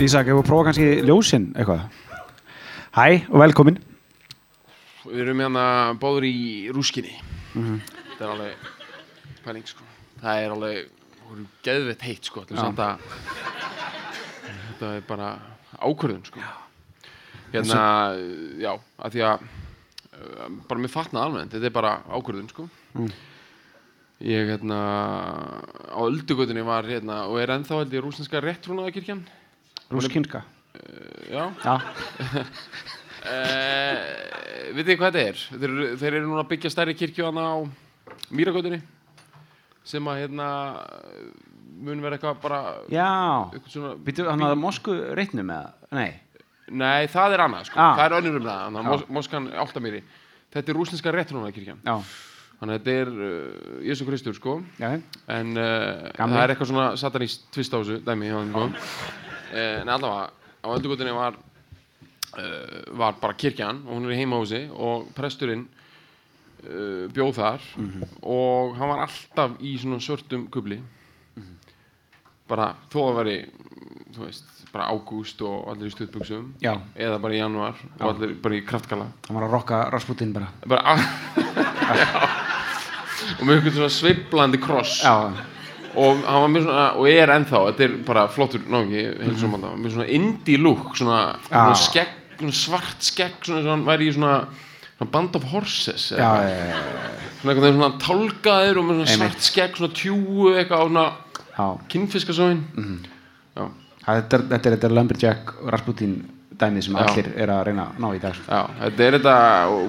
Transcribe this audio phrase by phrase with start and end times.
[0.00, 1.82] Ísak, hefur prófað kannski ljósinn eitthvað.
[2.96, 3.76] Hæ og velkomin.
[5.04, 5.64] Við erum hérna
[6.00, 6.36] báður í
[6.72, 7.18] rúskinni.
[7.52, 8.62] Þetta er alveg
[9.44, 9.84] pæling sko.
[10.22, 10.78] Það er alveg,
[11.18, 12.62] það er geðvett heitt sko Já.
[12.70, 13.04] að,
[14.70, 15.28] þetta er bara
[15.76, 16.44] ákvörðun sko.
[17.52, 17.82] Hérna,
[18.62, 18.70] já,
[19.04, 22.70] að því að uh, bara mér fatnað alveg, þetta er bara ákvörðun sko.
[24.30, 24.80] Ég hérna
[25.92, 29.22] á öldugötunni var hérna og er ennþá held ég rúsneska réttrúnaðakirkjan
[29.90, 30.44] Rúskinska.
[31.30, 31.44] Já.
[31.64, 31.76] Já,
[33.20, 35.40] Uh, vitið hvað þetta er?
[35.60, 37.56] Þeir, þeir eru núna að byggja stærri kirkju hana á
[38.32, 38.78] Mýragötunni
[39.84, 40.46] sem að hérna
[41.84, 42.60] mun vera eitthvað bara
[42.92, 43.10] já.
[43.52, 45.74] eitthvað svona Býtu hann að Mosku reitnum eða?
[45.96, 46.08] Nei.
[46.72, 47.92] Nei, það er annað sko, Ah.
[47.98, 50.00] það er önnur um það Mos Moskan Áltamýri
[50.54, 51.96] Þetta er rúsneska réttrúnaðakirkjan Já,
[52.60, 54.56] Þannig að þetta er uh, Jésu Kristur sko.
[54.80, 54.94] Já,
[55.32, 58.64] en uh, það er eitthvað svona satanist tvist á þessu dæmi hjá þeim sko.
[59.52, 64.62] Uh, en allavega á öldugötunni var uh, var bara kirkjan og hún er í heimahúsi
[64.70, 67.68] og presturinn uh, bjóð þar
[68.22, 70.80] og hann var alltaf í svona svörtum kubli
[72.50, 73.36] bara þó að veri
[74.10, 76.72] þú veist, bara ágúst og allir í stuðbuxum Já.
[76.98, 80.50] eða bara í januar og allir bara í kraftkala hann var að rokka Rasputin bara.
[80.66, 80.96] Bara
[82.00, 82.08] já.
[83.38, 85.00] og með einhvern svona sveiflandi kross.
[85.04, 85.30] Já,
[85.98, 89.94] og hann var með svona, og er ennþá þetta er bara flottur náki mm með
[89.94, 91.80] svona indie look svona, svona Já.
[91.84, 94.34] skegg, svona svart skegg svona svona hann væri í svona,
[94.96, 96.80] svona band of horses já, já, já,
[97.40, 101.06] svona einhvern veginn svona tálkaður og með svona svart skegg svona tjúu eitthvað á svona
[101.92, 102.62] kinnfiskasóin
[103.56, 103.64] já,
[104.00, 106.14] Þetta er, þetta er þetta lumberjack Rasputin
[106.60, 108.60] dæmið sem allir er að reyna að ná í dag sko.
[108.80, 109.34] þetta er þetta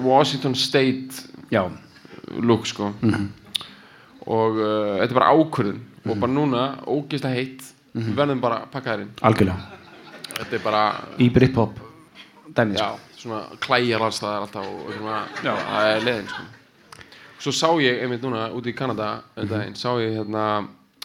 [0.04, 1.30] Washington State
[2.40, 2.92] look sko.
[4.22, 7.62] Og uh, þetta er bara ákvörðun og bara núna, ógeðslega heitt
[7.94, 9.12] við verðum bara að pakka þær inn.
[9.22, 9.78] Algjörlega.
[10.32, 10.82] Þetta er bara
[11.20, 11.80] Í Britpop.
[12.52, 13.20] Dæmið Já, sko.
[13.22, 15.52] svona klæjar alls það er alltaf og svona, Já.
[15.68, 16.44] það er leiðin sko.
[17.42, 20.46] Svo sá ég einmitt núna úti í Kanada um daginn, sá ég hérna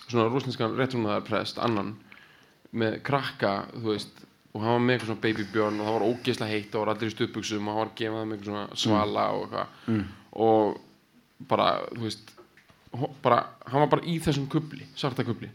[0.07, 1.95] svona rúsneskan réttrúnaðarprest annan
[2.77, 6.51] með krakka, þú veist og hann var með eitthvað svona babybjörn og það var ógeðslega
[6.51, 9.25] heitt og var allir í stuðbuxum og hann var að gefa þeim eitthvað svona svala
[9.35, 10.05] og eitthvað.
[10.47, 10.79] Og
[11.51, 12.31] bara, þú veist
[13.23, 15.49] bara, hann var bara í þessum kubli svarta kubli.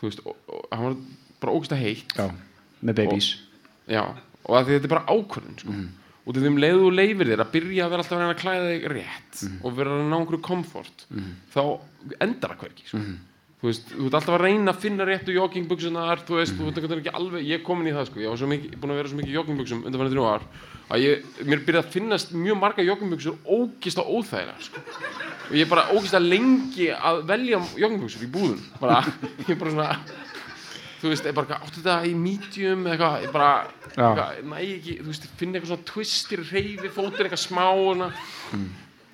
[0.00, 0.98] Þú veist, og, og hann var
[1.42, 2.14] bara ógeðslega heitt.
[2.16, 2.28] Já,
[2.82, 3.30] með babies.
[3.90, 4.04] Já,
[4.46, 5.78] og að þetta er bara ákvörðun sko.
[6.20, 8.40] og því þeim leiðu og leifir þér að byrja að vera alltaf að reyna að
[8.42, 11.04] klæða þig rétt og vera að ná einhverju komfort
[11.54, 11.62] þá
[12.20, 13.00] endar það hvergi sko.
[13.60, 16.78] þú veist, þú ert alltaf að reyna að finna réttu joggingbuksunar, þú veist, þú veit
[16.80, 19.10] ekki ekki alveg ég er komin í það, sko, ég var mikið, búin að vera
[19.10, 20.46] svo mikið í joggingbuksum undan fyrir þrjú ár
[20.90, 24.84] að ég, mér byrjaði að finnast mjög marga joggingbuksur ógist óþægilega, sko
[25.50, 29.00] og ég er bara ógist lengi að velja joggingbuksur í búðun bara,
[29.48, 29.96] ég er bara svona
[31.00, 33.50] þú veist, ég bara, áttu þetta í medium eða eitthvað, ég bara,
[33.88, 38.10] eitthvað, næ ekki, þú veist, finna eitthvað svona twistir, reyfi, fótir, eitthvað smá og svona.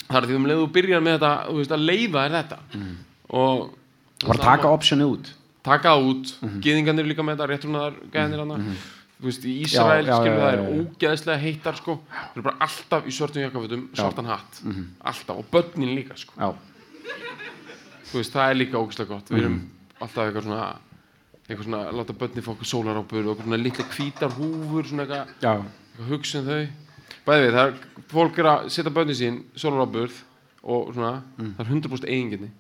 [0.09, 2.59] það er því um leið þú byrjar með þetta, þú veist, að leifa er þetta.
[3.37, 3.63] Og
[4.27, 5.31] Var að taka optionu út.
[5.67, 8.77] taka út, mm gyðingarnir líka með þetta, réttrúnaðar gæðinir hana þú
[9.25, 11.99] veist, í Ísrael, já, skilur já, það já, er ógeðslega heittar, sko.
[12.13, 14.61] Það er bara alltaf í svörtum jakkafutum, svartan hatt.
[15.13, 16.37] Alltaf, og börnin líka, sko.
[16.37, 16.51] Já,
[18.11, 19.33] þú veist, það er líka ógeðslega gott.
[19.33, 19.63] Við erum
[19.97, 20.67] alltaf eitthvað svona
[21.47, 25.35] eitthvað svona, láta börnin fá okkur sólarápur og eitthvað svona litla hvítar húfur svona eitthvað,
[25.47, 26.63] eitthvað hugsa um þau
[27.27, 27.77] bæði við, það er,
[28.11, 30.15] fólk er að setja börnin sín sólarápur
[30.67, 32.51] og svona það er 100% eiginginni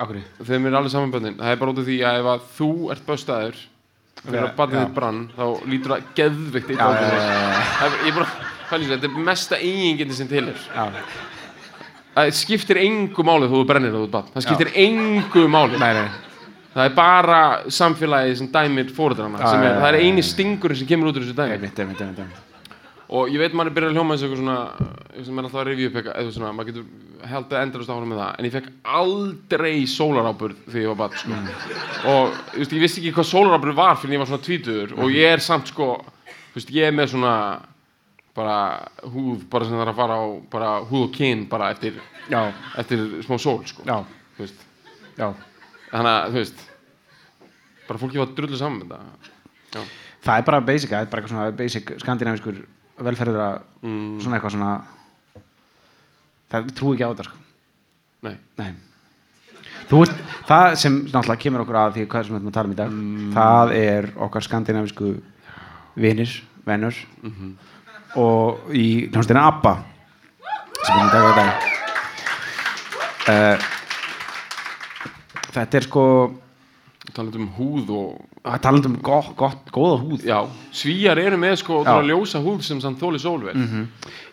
[0.00, 2.48] okkur þeim er alveg saman börnin, það er bara út af því að ef að
[2.56, 3.60] þú ert böstaður
[4.24, 6.76] að barnið þitt brann þá lítur það geðveikt í
[7.86, 8.28] er- ég er bara,
[8.80, 10.62] lýsir, þetta er mesta eiginginni sem til er.
[12.16, 14.30] Það skiptir engu máli þú brennir það út barn.
[14.34, 15.78] Það skiptir engu máli.
[15.78, 16.08] Nei, nei.
[16.76, 17.40] Það er bara
[17.72, 18.90] samfélagið sem dæmir
[19.64, 22.45] já, það er eini stingurinn sem kemur út úr þessu dæmi
[23.08, 25.60] og ég veit maður er byrjað að hljóma eins og eitthvað svona sem er alltaf
[25.60, 28.32] að rifja upp eitthvað eða svona, maður getur held að endast áfram með það.
[28.36, 28.68] En ég fekk
[29.00, 31.38] aldrei sólaráburð þegar ég var barn sko.
[32.10, 35.14] og þú veist, ég vissi ekki hvað sólaráburð var fyrir ég var svona tvítuður og
[35.14, 37.34] ég er samt sko þú veist, ég er með svona
[38.36, 38.58] bara
[39.08, 41.96] húð bara sem það er að fara á bara húð og kyn bara eftir,
[42.28, 42.40] já,
[42.76, 43.86] eftir smá sól sko.
[43.88, 44.02] Já,
[44.36, 44.66] þú veist,
[45.16, 45.28] já.
[45.92, 46.66] Þannig að þú veist
[47.86, 49.82] bara fólki var drullu saman með þetta já,
[50.26, 52.60] það er bara basic, það er bara eitthvað svona basic skandinaviskur
[53.04, 54.72] velferður mm, svona eitthvað svona
[56.52, 57.40] það trú ekki á þetta sko.
[58.26, 58.36] Nei.
[58.60, 58.70] Nei.
[59.86, 62.74] Veist, það sem náttúrulega kemur okkur að því hvað sem við ætlum að tala um
[62.74, 62.96] í dag
[63.36, 65.12] það er okkar skandinavisku
[66.06, 66.32] vinir,
[66.66, 66.98] vennur.
[68.16, 69.76] Og í hljómsdina ABBA
[70.82, 71.72] sem við erum að taka í dag.
[73.26, 73.72] Uh,
[75.56, 76.02] Þetta er sko
[77.14, 80.38] talað um húð og að tala um gott, gott, góða húð já,
[80.74, 81.96] svíjar eru með sko Já.
[81.98, 82.06] já.
[82.10, 83.54] ljósa húð sem samt þóli sólvel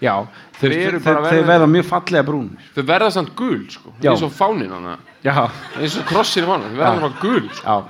[0.03, 0.27] Já,
[0.59, 3.93] Þeir þeir, þeir, bara þeir verða- verða mjög fallega brún þau verða samt gul sko
[4.03, 5.49] eins og fánin hana Já,
[5.79, 6.05] eins og
[6.43, 7.67] í mánu, þau verða bara gul sko.
[7.67, 7.83] já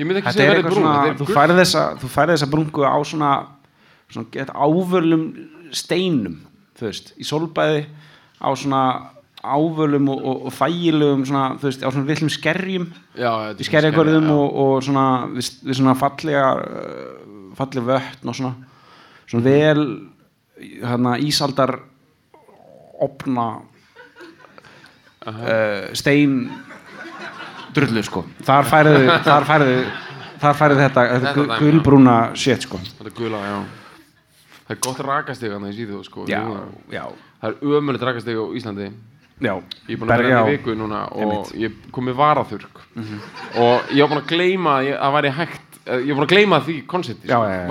[0.00, 0.84] ég myndi ekki segja er að verði brún
[1.18, 1.84] þú er gul færð þessa,
[2.34, 3.30] þessa brungu á svona,
[4.10, 5.24] svona ávörlum
[5.72, 6.36] steinum,
[6.78, 7.86] þú veist, í solbæði
[8.40, 8.82] á svona
[9.40, 13.68] ávörlum og, og, þægilegum svona, þú veist, á svona villum skerjum já, þetta er í
[13.68, 14.34] skerjagörðum já.
[14.36, 18.52] og, og svona við, við svona fallega uh, fallega vötn og svona
[19.30, 19.84] svona vel
[20.60, 21.78] hérna ísaldar
[23.00, 23.46] opna
[25.24, 26.50] uh, stein
[27.74, 28.24] drullu sko.
[28.44, 29.76] Þar færðu þar færðu
[30.40, 32.80] þar færðu þetta, þetta Þetta gulbrúna shit sko.
[32.98, 33.58] Þetta gula, já.
[34.66, 36.26] Það er gott rakastig hann í síðu sko.
[36.30, 36.42] Já,
[36.92, 37.06] já,
[37.40, 38.90] það er ömulegt rakastig á Íslandi
[39.40, 39.54] já.
[39.88, 42.80] Ég er búin að vera hérna í viku núna og ég kom með varaþurrk.
[43.56, 46.26] Og ég var búin að gleyma að ég- að væri hægt eh, ég var búin
[46.28, 46.76] að gleyma því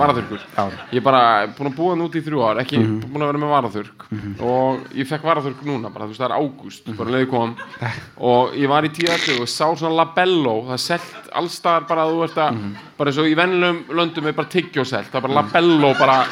[0.00, 0.40] varaþurrkur.
[0.56, 0.64] Já.
[0.66, 0.78] Mhm.
[0.92, 2.76] ég er bara búin að búa hann út í þrjú ár ekki
[3.06, 4.00] búin að vera með varaþurrk.
[4.40, 6.96] Og ég fekk varaþurrk núna bara þú veist það er ágúst Mhm.
[6.96, 7.56] bara leiði kom.
[8.18, 12.10] Og ég var í tíu og sá svona labello það er selt allstaðar bara að
[12.12, 12.74] þú ert að Mhm.
[12.98, 16.24] bara eins og í vennilegum löndum er bara tyggjóselt það er bara labello bara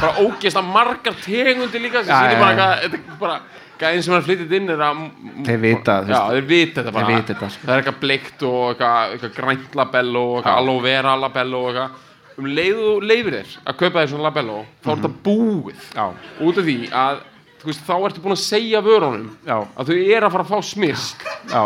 [0.00, 3.40] bara ógeðst að margar tegundir líka sem sýnir bara eitthvað þetta er bara
[3.80, 5.00] gæðin sem er flyttið inn er að
[5.46, 7.66] Þeir vita, já, þeir vita þetta bara Þeir vita þetta, sko.
[7.66, 11.72] það er eitthvað bleikt og eitthvað, eitthvað grænt labello og eitthvað aloe vera labello og
[11.74, 12.06] eitthvað
[12.40, 15.96] um leið og leifir þér að kaupa þér svona labello þá er þetta búið Mhm.
[15.96, 16.06] Já.
[16.46, 17.18] út af því að
[17.64, 19.56] veist, þá ertu búin að segja vörunum Já.
[19.76, 21.62] að þau eru að fara að fá smyrsk já,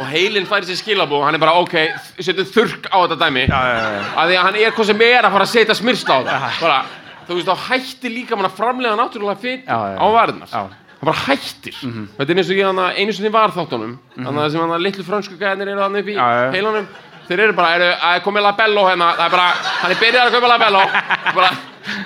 [0.00, 1.74] og heilinn færi sér skilabóð og hann er bara ok,
[2.20, 4.00] setjum þurrk á þetta dæmi já, já, já.
[4.16, 6.60] að því að hann er hvað sem er að fara að setja smyrsla á það
[6.62, 6.78] bara,
[7.28, 9.76] þú veist, þá hættir líka mann að framlega náttúrulega já.
[10.00, 10.48] á varðnar
[11.06, 11.76] Það bara hættir.
[12.16, 13.92] Þetta er eins og ég hann einu sinni var þáttunum.
[14.16, 16.46] Þannig að sem hann litlu frönsku gæðinir eru hann upp í Já, já.
[16.56, 16.86] heilanum
[17.28, 19.10] þeir eru bara, eru, að komið labello hérna.
[19.14, 19.44] Það er bara,
[19.82, 20.80] hann er byrjað að kaupa labello.
[21.36, 21.50] Bara,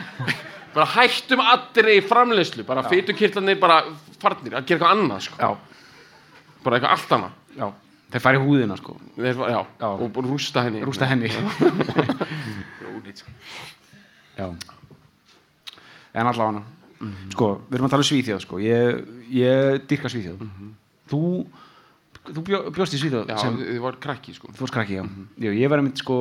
[0.74, 2.64] bara hættum allri framleiðslu.
[2.68, 3.78] Bara fytukirtlanir bara
[4.20, 5.52] farnir að gera eitthvað annað sko.
[6.66, 7.38] bara eitthvað allt annað.
[7.56, 7.70] Já.
[8.12, 8.98] þeir fara í húðina sko.
[9.16, 9.88] Þeir, já, Já.
[9.88, 10.84] og rústa henni.
[10.84, 11.32] Rústa henni.
[14.36, 14.50] Já.
[16.10, 16.79] En allavega
[17.32, 18.60] sko, við erum að tala um Svíþjóð sko.
[18.62, 19.02] Ég,
[19.32, 20.42] ég dyrka Svíþjóð.
[21.10, 21.22] Þú,
[22.30, 24.50] þú bjó, bjóst í Svíþjóð já, sem, þið var krakki sko.
[24.52, 25.04] þú varst krakki, já.
[25.46, 26.18] Jú, ég var einmitt sko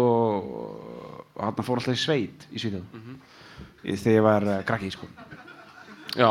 [1.40, 3.02] hann fór alltaf í sveit í Svíþjóð.
[3.84, 5.10] Þegar ég var uh, krakki sko.
[6.18, 6.30] Já,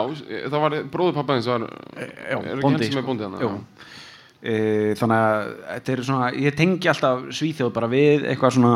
[0.50, 3.04] það var bróður pappaðins var já, er ekki henn sem er sko.
[3.06, 3.60] bóndi hann.
[4.38, 4.54] E,
[4.98, 8.74] þannig að þetta er svona ég tengi alltaf Svíþjóð bara við eitthvað svona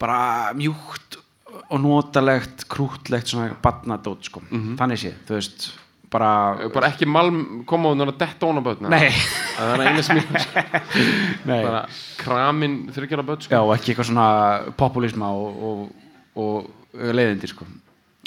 [0.00, 0.18] bara
[0.56, 1.05] mjúkt
[1.70, 4.42] og notalegt, krútlegt svona badnadót sko,
[4.78, 5.64] þannig sé þú veist,
[6.12, 6.28] bara
[6.74, 9.08] bara ekki malm koma og náttúrulega detta óna börn nei,
[9.56, 9.80] það er
[11.50, 11.62] nei.
[11.64, 11.80] bara
[12.20, 13.62] kramin börn já, sko.
[13.66, 14.28] og ekki eitthvað svona
[14.78, 15.90] populisma og, og,
[16.38, 17.66] og leiðindi sko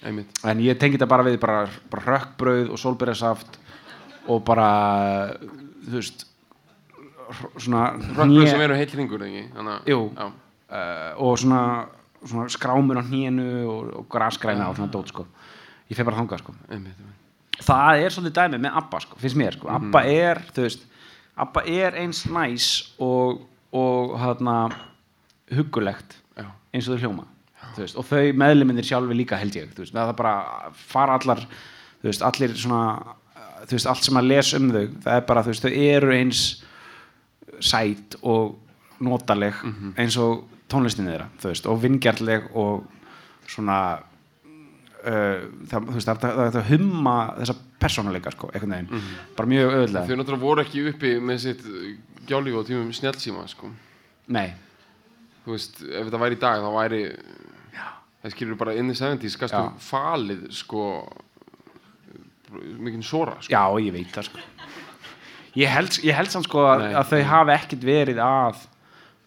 [0.03, 3.57] einmitt en ég tengi þetta bara við bara, bara rökkbrauð og sólbyrjasaft
[4.29, 4.67] og bara
[5.87, 6.27] þú veist
[7.29, 9.43] hné- sem eru heill hringur ekki
[9.87, 9.99] Jú.
[10.15, 10.27] já.
[10.27, 11.87] uh, og svona,
[12.25, 15.25] svona skrámur á hnénu og, og grasgræna og svona dót sko.
[15.89, 16.55] ég fer bara þangað sko.
[17.59, 19.71] það er svolítið dæmi með ABBA sko, finnst mér sko.
[19.73, 20.85] ABBA er þú veist,
[21.39, 24.55] ABBA er eins næs og, og hérna
[25.55, 26.47] huggulegt Já.
[26.73, 27.27] eins og þau hljóma
[27.79, 32.25] veist, og þau meðluminir sjálfi líka held ég veist, það bara fara allar þú veist,
[32.25, 32.83] allir svona
[33.65, 36.15] þú veist, allt sem að lesa um þau það er bara, þú veist, þau eru
[36.15, 36.43] eins
[37.59, 38.57] sæt og
[39.03, 39.57] notaleg
[39.99, 42.85] eins og tónlistinni þeirra veist, og vingjarleg og
[43.49, 48.77] svona uh, það, veist, það er það er hægt að humma þessa persónuleika sko, einhvern
[48.77, 51.67] veginn, bara mjög auðvitað þau náttúrulega voru ekki uppi með sitt
[52.29, 53.71] gjálíf á tímum snjálfsíma sko.
[54.29, 54.51] nei,
[55.45, 57.03] þú veist, ef þetta væri í dag þá væri
[58.19, 59.69] það skilur bara in the 70s gastu Já.
[59.83, 60.85] falið sko
[62.79, 63.53] mikinn sora sko.
[63.53, 64.43] Já, ég veit það sko.
[65.59, 68.65] Ég held, ég held samt sko að, að þau hafi ekkert verið að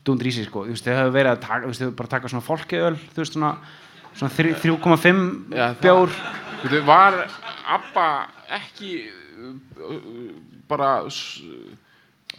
[0.07, 2.33] dundrísi sko, þú veist, þau hafi verið að taka, þú veist, þau hafi bara taka
[2.33, 3.53] svona fólkiöl, þú veist, svona,
[4.15, 6.17] svona þrjú- 3,5 Já, það- bjór
[6.63, 7.19] Veitu, var
[7.73, 8.09] Abba
[8.59, 8.93] ekki
[9.39, 9.55] uh,
[10.69, 10.91] bara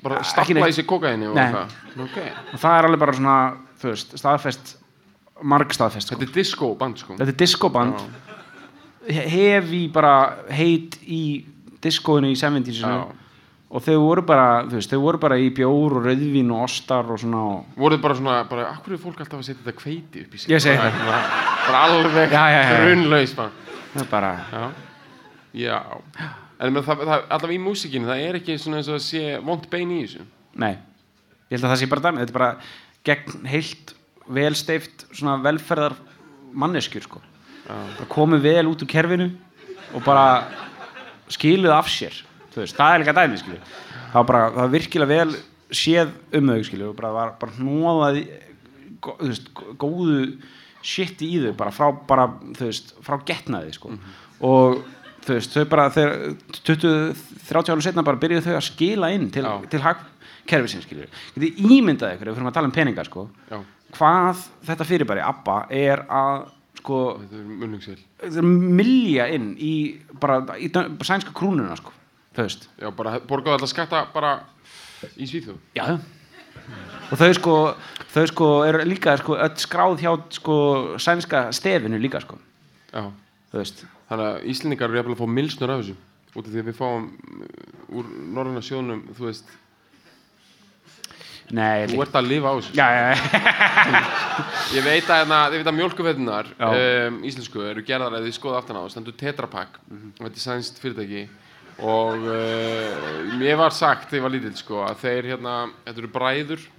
[0.03, 0.74] bara Ekki stapla neitt.
[0.74, 1.43] í sig kokaini og Nei.
[1.46, 2.29] eitthvað okay.
[2.53, 3.38] og það er alveg bara svona,
[3.82, 4.75] þú veist, staðfest
[5.43, 6.15] marg staðfest sko.
[6.20, 8.00] þetta er disco band sko Þetta er diskoband
[9.08, 10.13] hefi bara
[10.51, 11.46] heit í
[11.84, 12.93] diskóinu í 70s Já.
[13.73, 17.09] Og þau voru bara, þú veist, þau voru bara í bjór og rauðvín og ostar
[17.09, 17.71] og svona og...
[17.79, 20.53] voruð bara svona, bara, akkur er fólk alltaf að setja þetta kveiti upp í sig?
[20.53, 21.21] Ég segi bara,
[21.65, 22.73] bara, alveg Já, já, já.
[22.83, 23.73] grunlaus bara.
[23.95, 24.63] það er bara, já,
[25.63, 25.79] já.
[26.63, 29.65] En það, það, allavega í músikinu það er ekki svona eins og að sé vond
[29.71, 30.27] bein í þessu.
[30.61, 30.73] Nei.
[31.49, 32.51] Ég held að það sé bara dæmi, þetta er bara
[33.09, 33.95] gegn heilt
[34.37, 35.97] velsteift svona velferðar
[36.53, 37.23] manneskjur sko.
[37.65, 39.31] Bara komið vel út úr kerfinu
[39.97, 40.27] og bara
[41.33, 42.21] skiluð af sér
[42.62, 43.38] veist, það er líka dæmi
[44.13, 45.36] það var bara, það var virkilega vel
[45.74, 47.51] séð um þau skilju bara var bara
[49.01, 49.17] gó-
[49.81, 50.17] góðu
[50.83, 53.93] shit í þau bara frá, bara, þú veist, frá getnaði sko.
[54.43, 54.81] Og
[55.24, 56.36] þú veist, þau bara þegar
[56.67, 61.07] 20-30 ára setna bara byrjuðu þau að skila inn til, til hagkerfisins skilju
[61.38, 63.62] getið ímyndað ykkur, ef við fyrir að tala um peninga sko já,
[63.98, 66.45] hvað þetta fyrirbæri, ABBA, er að
[66.81, 68.48] sko, þetta er er
[68.81, 69.74] milja inn í
[70.19, 70.67] bara í
[71.07, 71.93] sænska krúnuna sko,
[72.33, 72.67] þú veist.
[72.81, 74.35] Já, bara borgaðu alltaf skatta bara
[75.17, 75.57] í Svíþjóð.
[75.77, 75.87] Já.
[77.11, 77.55] Og þau sko,
[78.13, 80.55] þau sko eru líka sko öll skráð hjá sko
[81.01, 82.39] sænska stefinu líka sko.
[82.93, 83.09] Já,
[83.51, 85.97] þú veist, þannig að Íslendingar eru jafnvel að fá milsnur af þessu
[86.33, 89.51] út af því að við fáum uh, úr norræna sjónum, þú veist.
[91.53, 92.73] Nei þú ert að lifa á þessu.
[92.79, 94.01] Já, já, já,
[94.77, 98.79] Ég veit að, hérna, veit að mjölkufettunar um, íslensku eru gerðar eða þið skoða aftan
[98.79, 99.77] á, stendur Tetra Pak.
[99.91, 101.27] Og þetta er sænst fyrirtæki
[101.81, 106.11] og uh, mér var sagt þegar ég var lítill sko að þeir hérna, þetta eru
[106.13, 106.69] bræður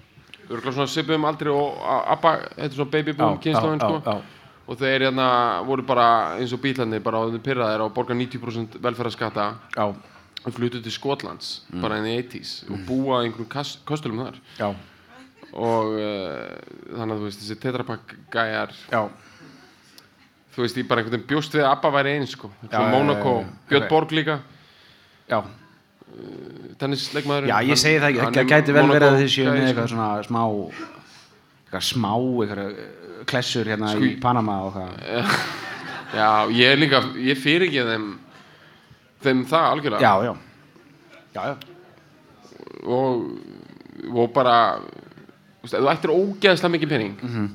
[0.45, 4.17] örgulega svona svipuðum aldrei og Abba, þetta er svona baby boom já, sko.
[4.65, 5.29] og þeir hérna
[5.67, 6.09] voru bara
[6.39, 9.49] eins og bílarnir bara á þeim pyrraðir og borga 90% velferðarskatta
[9.85, 14.41] og flutu til Skotlands bara inn í 80s og búa einhverjum kostulum þar.
[14.61, 14.69] Já,
[15.55, 16.57] og uh,
[16.91, 19.03] þannig að þú veist þessi Tetra Pak gæjar já,
[20.55, 23.39] þú veist, ég bara einhvern veginn bjóst við að Abba væri eins sko, já, Monaco.
[23.71, 23.89] Björn.
[23.91, 24.41] Borg líka
[25.31, 25.39] já.
[26.79, 29.89] tennisleikmaðurinn já ég segi það ekki, það gæti vel verið að þið séu með eitthvað
[29.93, 30.43] svona smá
[31.65, 34.91] eitthvað smá, eitthvað eh, klessur hérna í Panama og hvað
[36.21, 38.07] já, ég er líka, ég fyrir ekki þeim
[39.25, 40.35] þeim það algjörlega já, já,
[41.35, 41.57] já, já.
[42.85, 43.27] og,
[44.13, 44.57] og bara
[45.65, 47.47] þú ættir ógeðslega mikið pening Mhm.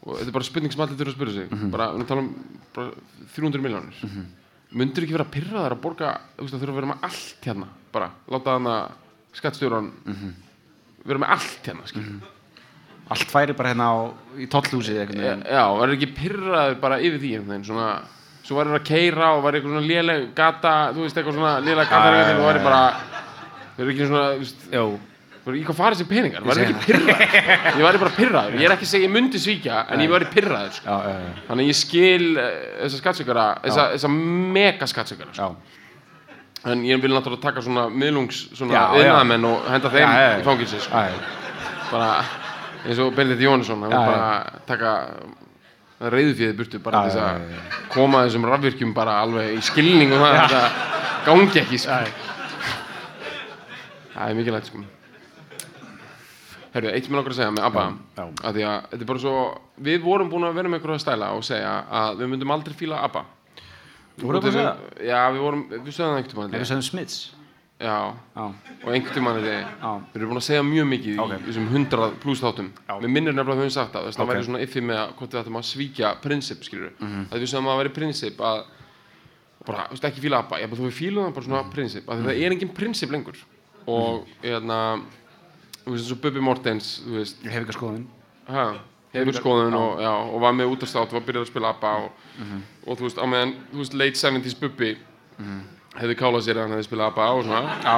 [0.00, 2.22] og þetta er bara spurning sem allir þurfa að spyrja sig bara, erum að tala
[2.24, 2.30] um
[2.76, 2.92] bara
[3.34, 4.28] 300 miljónir mm Mhm.
[4.72, 7.06] Myndur ekki vera að pyrra þær að borga þú veist, að þurfa að vera með
[7.08, 8.74] allt hérna bara, láta hana
[9.34, 10.34] skattstjóran Mhm.
[11.04, 12.20] vera með allt hérna skilur
[13.10, 13.96] allt færi bara hérna á,
[14.38, 15.42] í tollhúsið Já, veginn.
[15.42, 17.88] já, verður ekki pyrraður bara yfir því einhvern veginn, svona,
[18.44, 21.88] svo verður að keira og verður eitthvað svona léleg gata, þú veist, eitthvað svona léleg
[21.90, 22.10] gata
[23.76, 24.68] verður ekki svona, þú veist,
[25.48, 28.74] í hvað farið sér peningar, verður segi ekki pyrraður ég verður bara pyrraður, ég er
[28.74, 30.84] ekki að segja ég myndi svíkja en ég verður pyrraður, sko.
[30.84, 32.50] já, já, já, þannig ég skil uh,
[32.82, 34.10] þessa skattsökara, þessa, þessa
[34.58, 35.48] mega skattsökara, sko.
[36.74, 41.04] en ég vil náttúrulega taka svona miðlungs, svona yðnaðamenn og henda þeim í fangilsi, sko.
[41.88, 42.12] bara
[42.84, 44.94] eins og Benedikt Jónsson hann vil bara taka
[46.00, 50.70] reyðufíðið burtu bara til þess að koma þessum rafvirkjum bara alveg í skilning og það
[51.24, 52.00] gangi ekki sko.
[54.14, 54.88] það er mikilvægt sko
[56.72, 58.24] Herru, eitt með okkur að segja með ABBA Já, já.
[58.46, 59.34] að því að þetta er bara svo
[59.82, 63.00] við vorum búin að vera með að stæla og segja að við myndum aldrei fíla
[63.08, 63.24] ABBA.
[64.20, 66.68] Voruð Út af þið að því- Já, við vorum, við sögðum það einhvern Ef við
[66.70, 67.18] segðum Smiths.
[67.80, 68.42] Já, Já,
[68.84, 69.90] og einhvern Já.
[70.12, 71.30] við erum búin að segja mjög mikið Ok.
[71.32, 72.68] í þessum 100 pluss þáttum.
[73.00, 75.14] Við minnir nefnilega að við höfum sagt það að það væri svona iffi með að
[75.16, 77.24] hvort við ættum að svíkja prinsip skilur Mhm.
[77.32, 78.64] að við sögum að það væri prinsip að
[79.66, 81.72] bara, þú veist ekki fíla ABBA, ég bara þú fílum það bara svona Mhm.
[81.72, 83.36] prinsip, að það er engin prinsip lengur.
[83.88, 85.00] Og hérna
[85.90, 88.06] þú veist eins og Bubi Mortens þú veist, ég hef ekki skoðun.
[88.50, 88.64] Ha,
[89.14, 92.30] hefur skoðun og, já, og var með útastátt var byrjað að spila ABBA og,
[92.86, 94.92] og þú veist, á meðan, þú veist, late 70s Bubi
[95.98, 97.76] hefði kálað sér að hann hefði spilað ABBA og svona.
[97.82, 97.96] Já,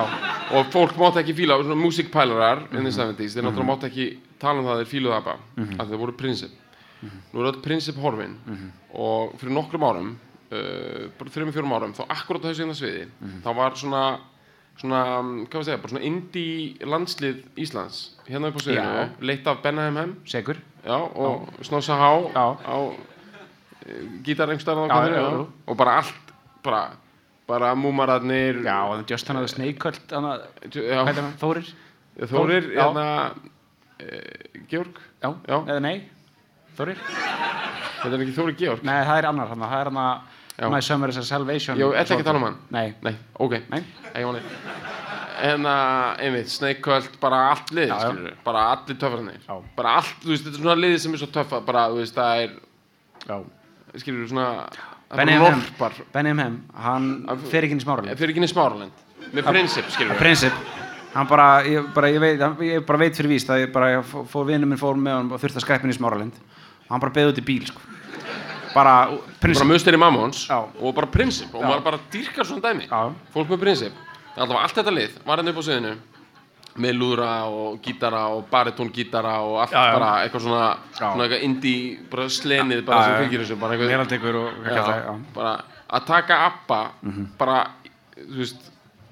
[0.56, 4.06] og fólk mátt ekki fíla, svona músikpælarar in the 70s, þeir náttúrulega mátt ekki
[4.40, 5.34] tala um það að þeir fíluðu ABBA,
[5.78, 6.50] að þeir voru prinsip.
[7.32, 8.38] Nú er öll prinsip horfin
[8.94, 10.10] og fyrir nokkrum árum
[10.52, 12.62] uh, bara þreim fjórum árum, þá akkurat á þessu
[14.80, 18.86] svona um, hvað var að segja, bara svona indie landslið Íslands hérna upp á Já.
[19.20, 22.46] leitt af Bennaheim Hem Segur já, og Snossa Há Já.
[22.66, 22.76] á
[23.86, 25.46] e, gítar einhverstaðar Já, já, já, já.
[25.66, 26.82] og bara allt bara,
[27.46, 30.38] bara múmararnir Já, og Just Snake Cult hana,
[30.70, 31.32] já, Hvað er hann?
[31.40, 31.72] Þórir?
[32.28, 32.82] Þórir, Já.
[32.82, 33.06] hérna
[33.98, 35.34] e, Georg, Já.
[35.48, 35.58] Já.
[35.66, 35.96] Eða nei?
[36.76, 36.96] Þórir?
[38.02, 40.38] þetta er ekki Þórir Georg Nei, það er annar hann Það er hann að
[40.70, 42.56] My Summer is a Salvation Já, ætla ekki að tala um hann?
[42.70, 42.94] Nei.
[43.02, 43.54] Nei, ok.
[43.70, 43.82] Nei.
[45.42, 48.10] En að, einmitt, Snake Cult, bara allt lið, Já, já.
[48.12, 49.40] skilur Bara allir töffarnir.
[49.48, 49.56] Já.
[49.76, 52.14] Bara allt, þú veist, þetta er svona liðið sem er svo töffa Bara, þú veist,
[52.14, 52.52] það er,
[53.26, 53.38] Já.
[54.04, 54.46] skilur svona
[55.12, 55.42] Það Benny er M.
[55.42, 56.38] bara Hem norpar Benny M.
[56.44, 57.08] Hem Hann
[57.50, 59.02] fer ekki inn í smáralinn Fyrir ekki inn í smáralind.
[59.32, 60.62] Með prinsip, skilur við Prinsip.
[61.12, 63.90] Hann bara, ég, bara, ég, veit, hann, ég bara veit fyrir víst að ég bara,
[63.98, 66.38] ég fó- fór vinnu minn fór með hann og þurfti að skræpa inn í smáralind.
[66.86, 67.80] Og hann bara beði út í bíl, sko
[68.74, 69.66] bara, Bara prinsip.
[69.66, 70.46] musteri mammons.
[70.50, 71.54] Og bara prinsip.
[71.54, 72.88] Og maður bara dýrkar svona dæmi.
[72.88, 73.12] Já.
[73.34, 73.92] Fólk með prinsip.
[74.36, 75.92] Alltaf allt þetta lið Var hérna upp á sviðinu.
[76.82, 79.92] Með lúðra og gítara og baritóngítara og allt Já, já.
[79.92, 83.18] bara eitthvað svona, svona eitthvað indie, bara slenið bara sem já.
[83.20, 85.52] fylgir þessu, bara eitthvað bara
[85.92, 86.78] að taka appa
[87.38, 87.58] bara,
[88.16, 88.70] þú veist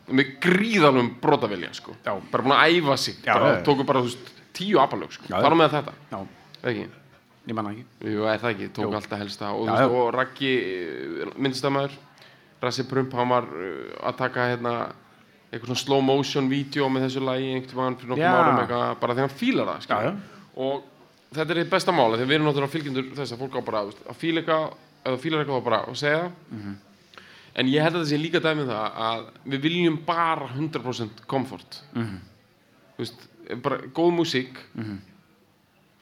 [0.09, 1.93] með gríðalum brotavilja sko.
[2.05, 3.21] Bara búin að æfa sig.
[3.26, 5.29] Bara, tóku bara, veist, tíu appalög sko.
[5.29, 6.25] Þar á með þetta,
[6.64, 6.88] ekki
[7.50, 8.95] ég manna ekki Jú, er það ekki, tók Jú.
[9.00, 9.88] alltaf helsta og, Já, já.
[9.90, 10.52] og Raggi
[11.37, 11.97] minnstamæður
[12.62, 14.75] Rassi Prump, hann var uh, að taka hérna
[15.50, 18.35] eitthvað svona slow motion vídeo með þessu lagi einhvern veginn fyrir nokkum Já.
[18.37, 20.04] árum eitthvað, bara því hann fílar það skilur.
[20.04, 20.85] Já, og
[21.35, 23.80] þetta er eitt besta máli þegar við erum náttúrulega fylgjendur þess að fólk á bara
[23.88, 24.76] að fíla eitthvað,
[25.09, 26.30] þú fílar eitthvað bara og segja það
[26.61, 26.76] Mhm.
[27.61, 31.80] en ég held að það sé líka dæmið það að við viljum bara 100% komfort
[31.97, 32.21] Mhm.
[32.95, 33.26] þú veist,
[33.62, 34.54] bara góð músík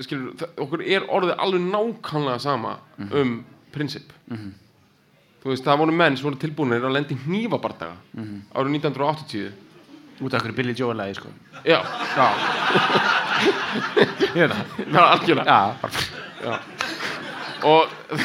[0.00, 3.12] skilur, okkur er orðið alveg nákvæmlega sama Mhm.
[3.20, 4.12] um prinsip.
[5.42, 8.40] Þú veist, það voru menn sem voru tilbúinir að lendi hnífabardaga Mhm.
[8.54, 9.52] árið 1980
[10.20, 11.28] Út af hverju Billy Joel lagi, sko.
[11.64, 11.82] Já,
[12.16, 12.32] Já.
[14.34, 14.64] Ég veit það.
[14.76, 15.46] Það var algjörlega.
[15.46, 15.92] Já, bara
[17.62, 17.88] og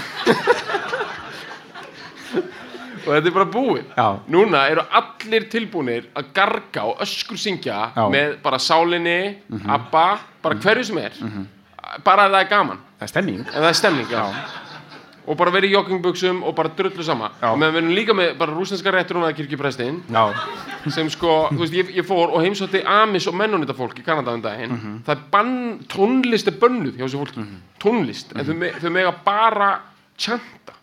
[3.04, 3.84] og þetta er bara búið.
[3.98, 4.08] Já.
[4.32, 8.08] núna eru allir tilbúinir að garga og öskur syngja Já.
[8.10, 9.36] Með bara sálinni,
[9.68, 11.12] abba bara hverju sem er
[12.04, 14.24] bara að það er gaman, Það er stemming en það er stemning já.
[15.28, 17.30] og bara verið í joggingbuxum og bara drullu sama.
[17.42, 17.50] Já.
[17.52, 20.34] og meðan við erum líka með bara rúsneska rétturuna kirkjuprestin Já.
[20.92, 24.34] Sem sko, þú veist, ég, ég fór og heimsótti Amis og mennunita fólk í Kanada
[24.36, 24.72] um daginn.
[24.76, 24.98] Mhm.
[25.06, 27.46] það er bann, tónlist er bönnuð hjá þessu fólki,
[27.80, 28.34] tónlist.
[28.36, 29.70] En þau, me, þau mega bara
[30.18, 30.76] tjanta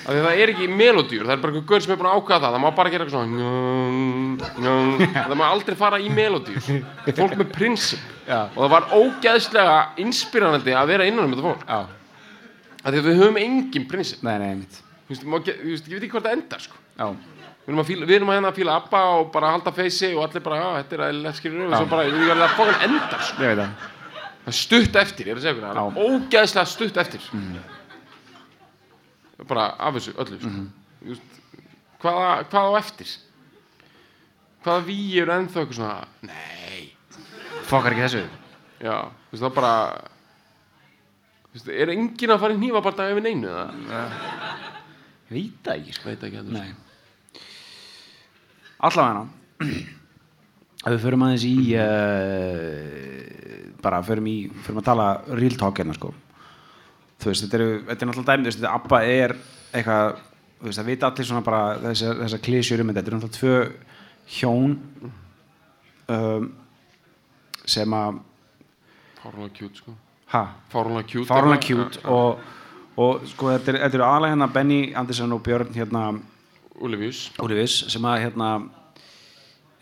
[0.00, 2.08] af því að það er ekki melodýr það er bara einhver gaur sem er búin
[2.10, 2.52] að ákvaða það.
[2.54, 4.50] Það má bara gera eitthvað svona
[5.28, 6.60] það má aldrei fara í melodýr
[7.18, 8.02] fólk með prinsip.
[8.30, 8.40] Já.
[8.54, 11.66] og það var ógeðslega inspirerandi að vera innan um þetta fólk.
[12.80, 14.22] Af því að við höfum engin prinsip.
[14.24, 16.60] Nei, nei, mitt Þú veist, má ge- þú veist, ég veit ekki hvort það endar
[16.62, 16.76] sko.
[17.00, 20.08] Við erum, að fíla, við erum að hérna að fíla Abba og bara halda feysi
[20.14, 22.86] og allir bara, já, þetta er eðlilegt skilur og svo bara, við erum að fókan
[22.86, 23.42] endar sko.
[23.42, 23.74] Það.
[24.40, 25.82] Það er stutt eftir, ég er að segja ykkur það Já.
[25.82, 27.26] er ógeðslega stutt eftir
[29.48, 30.52] bara af þessu öllu sko.
[31.00, 31.40] Þú veist,
[32.02, 33.12] hvaða, hvað á eftir?
[34.64, 35.98] Hvaða víi eru ennþá eitthvað svona
[36.28, 36.82] nei,
[37.70, 38.24] Fokkar ekki þessu.
[38.80, 38.96] Já,
[39.28, 39.74] þú veist það bara
[41.50, 43.70] þú veist, er enginn að fara í hnífabarta yfir neinu það
[45.30, 46.10] Ég veit það ekki, sko.
[46.10, 46.46] Ekki að
[48.80, 49.22] Allavega
[50.80, 53.10] Ef við förum aðeins í uh,
[53.84, 56.14] bara förum í förum að tala real talk hérna sko
[57.20, 59.36] þú veist, þetta, eru, þetta er náttúrulega dæmi þú veist, þetta ABBA er
[59.70, 60.18] eitthvað
[60.60, 63.38] þú veist, það vita allir svona bara þessar, þessar klísjur um þetta, þetta eru náttúrulega
[63.40, 63.90] tvö
[64.30, 64.76] hjón
[66.14, 66.50] um,
[67.66, 68.20] sem að
[69.20, 69.94] fárlega kjút sko.
[70.30, 72.42] Ha, fárlega kjút fárlega cute og,
[73.00, 76.04] og sko þetta eru er aðalega hérna Benny Andersson og Björn hérna
[76.80, 78.50] Úlefjus Úlfis sem að hérna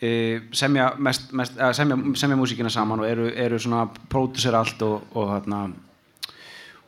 [0.01, 0.09] e,
[0.51, 5.31] semja, mest, mest, semja, semja músíkina saman og eru, eru svona pródusser allt og, og
[5.35, 5.67] hérna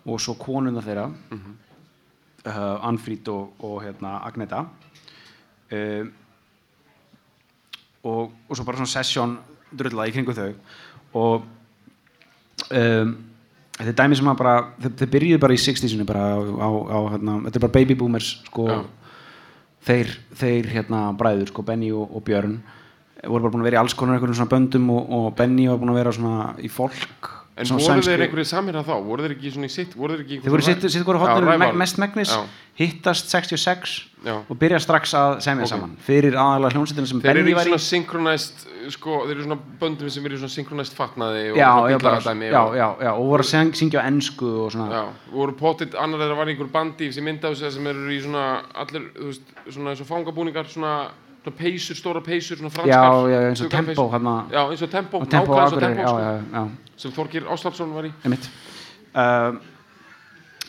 [0.06, 1.08] og svo konuna þeirra
[2.46, 4.66] uh, Anfrít og, og hérna Agneta.
[5.72, 6.08] Uh,
[8.04, 9.38] og, og svo bara svona session
[9.72, 10.54] drulla í kringu þau.
[11.22, 11.46] Og
[12.72, 13.14] um,
[13.78, 16.70] þetta er dæmi sem að bara þau, þau byrjuðu bara í 60-sinu bara á, á,
[16.70, 18.68] á hérna, þetta er bara baby boomers sko.
[18.68, 18.82] Já.
[19.88, 22.60] þeir, þeir hérna bræður sko, Benny og, og Björn
[23.22, 25.78] voru bara búin að vera í alls konar einhverjum svona böndum og, og Benny var
[25.82, 28.94] búin að vera svona í fólk En voru sænskri- þeir einhverju samherja þá?
[29.04, 29.94] Voru þeir ekki svona í sitt?
[29.98, 31.74] Voru þeir ekki þeir voru sitt, sitt voru rival.
[31.76, 32.32] mest megnis
[32.80, 34.36] hittast 66 Já.
[34.50, 35.70] og byrja strax að semja Ok.
[35.70, 39.44] saman fyrir aðalega hljónsettina sem Þeir eru Benny var í svona synkronæst sko, þeir eru
[39.44, 41.92] svona böndum sem eru svona synkronæst fatnaði og svona
[42.52, 45.94] já, já, já, og voru að syng- syngja á ennsku og svona já, voru pottit
[45.96, 49.12] annar þeirra var í einhver bandi sem mynda á sig sem eru í svona allir,
[49.14, 51.10] þú veist, svona eins og fangabúningar svona
[51.42, 53.32] svona peysur, stóra peysur, svona já, franskar.
[53.32, 56.20] Já, eins og tempo hérna, já, eins og tempo, nákvæmlega eins og tempo já, sko,
[56.20, 58.12] já, já, sem Þorgir Ástafsson var í.
[58.24, 58.50] Einmitt.
[59.16, 59.58] Uh,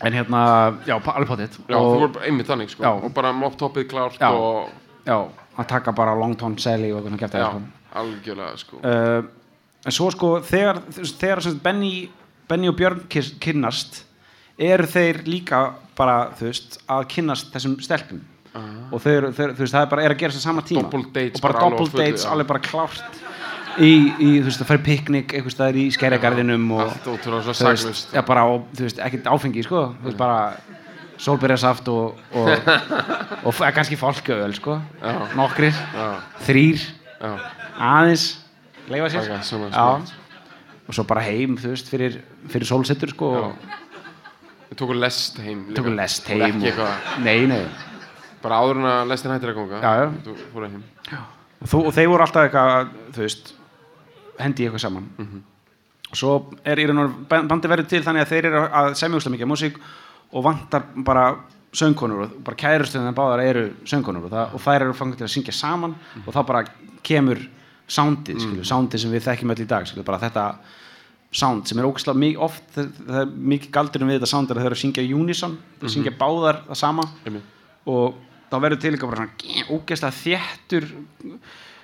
[0.03, 0.41] en hérna,
[0.87, 2.83] já, alveg potið já, þú voru einmitt þannig sko.
[2.83, 2.91] Já.
[2.97, 4.33] og bara mop-toppið klárt Já.
[4.33, 4.71] og
[5.07, 5.19] já,
[5.59, 7.63] að taka bara long tone seli og eitthvað kæft já, sko.
[8.01, 8.81] algjörlega sko.
[8.81, 9.29] Uh,
[9.85, 12.09] en svo sko þegar, þegar Benny,
[12.49, 14.05] Benny og Björn kynnast
[14.59, 15.63] eru þeir líka
[15.99, 20.07] bara þú veist að kynnast þessum stelpum og þeir, þeir, þú veist það er bara
[20.07, 20.89] er að gera þess að sama tíma.
[20.89, 23.23] Double dates og bara double dates alveg bara klárt
[23.81, 27.17] í, í þú veist að fara í piknik einhvers staðar í skerjagarðinum og þú
[27.71, 30.41] veist, já, bara, og, þú veist, ekkert áfengi sko, þú veist, bara
[31.23, 32.73] sólbyrjasaft og, og,
[33.47, 35.13] og, kannski fólkööl sko, Já.
[35.39, 36.09] nokkrir já,
[36.49, 36.89] þrýr,
[37.21, 37.31] já,
[37.79, 38.27] aðeins
[38.91, 39.31] leifa sér.
[39.31, 39.43] Já.
[39.47, 39.87] smá.
[40.89, 42.19] og svo bara heim, þú veist, fyrir,
[42.53, 43.31] fyrir sólsettur sko,
[44.69, 47.65] við tókum lest heim tökum lest heim og, eitthvað, nei, nei
[48.43, 50.11] bara áður en að lestin hættir að ganga Já, já.
[50.27, 50.83] þú fór heim
[51.63, 53.55] og, þú, og þeir voru alltaf eitthvað, þú veist
[54.43, 55.43] hendi eitthvað saman Mhm.
[56.13, 56.33] svo
[56.65, 59.51] er í raun og bandi verið til þannig að þeir eru að semja úslega mikið
[59.53, 59.79] músík
[60.33, 61.27] og vantar bara
[61.73, 65.35] söngkonur og bara kærustöðin báðar eru söngkonur og, það, og þær eru fangið til að
[65.37, 66.23] syngja saman Mhm.
[66.27, 66.65] og þá bara
[67.03, 67.39] kemur
[67.89, 70.55] soundið, skilju, soundið sem við þekkjum öll í dag, skilju, bara þetta
[71.33, 74.55] sound sem er ógæslega mikið oft það, það er mikið galdurinn við þetta sound er
[74.57, 77.03] að þau eru að syngja unison, þau syngja báðar það sama
[77.87, 78.15] og
[78.53, 80.89] þá verður til líka bara svona ógeðslega þéttur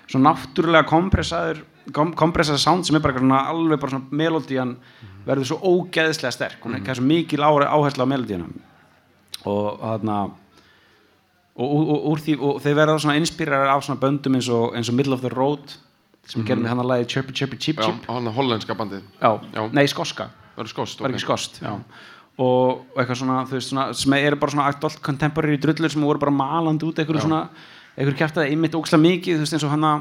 [0.09, 1.63] svona náttúrulega kompressaður
[1.97, 4.75] kom, kompressaður sound sem er bara eitthvað svona alveg bara svona melodían
[5.27, 6.99] verður svo ógeðslega sterk hún er mm.
[6.99, 8.49] svo mikil ára, áhersla á melodíana
[9.49, 10.19] og þarna
[11.59, 14.91] og, og, og, því, og þeir verða svona inspírar af svona böndum eins og, eins
[14.91, 15.77] og Middle of the Road
[16.29, 16.47] sem mm.
[16.49, 19.63] gerði með hann að lagi Chirpy Chirpy Chip Chip hann er hollenska bandið já, Já.
[19.73, 21.73] nei skoska það er skost var ekki skost já.
[22.39, 26.21] Og, eitthvað svona, þú veist, svona sem eru bara svona adult contemporary drullur sem voru
[26.23, 27.41] bara malandi út eitthvað svona
[27.99, 29.93] eitthvað kæftaði einmitt ógslag mikið þú veist eins og hana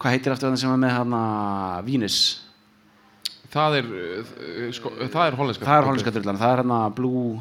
[0.00, 1.22] hvað heitir aftur þannig sem var með hana
[1.86, 2.16] Venus?
[3.52, 7.40] Það er uh, sko, það er hollenska það er hollenska drullan, það er hérna Blue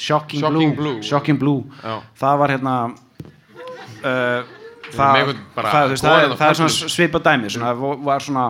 [0.00, 0.70] Shocking, Shocking Blue.
[0.74, 1.02] Blue.
[1.06, 1.60] Shocking Blue.
[1.84, 1.98] Já.
[2.18, 4.54] það var hérna uh,
[4.94, 7.74] það, það, það, er, það er svona svipað dæmi svona,
[8.08, 8.46] var- svona,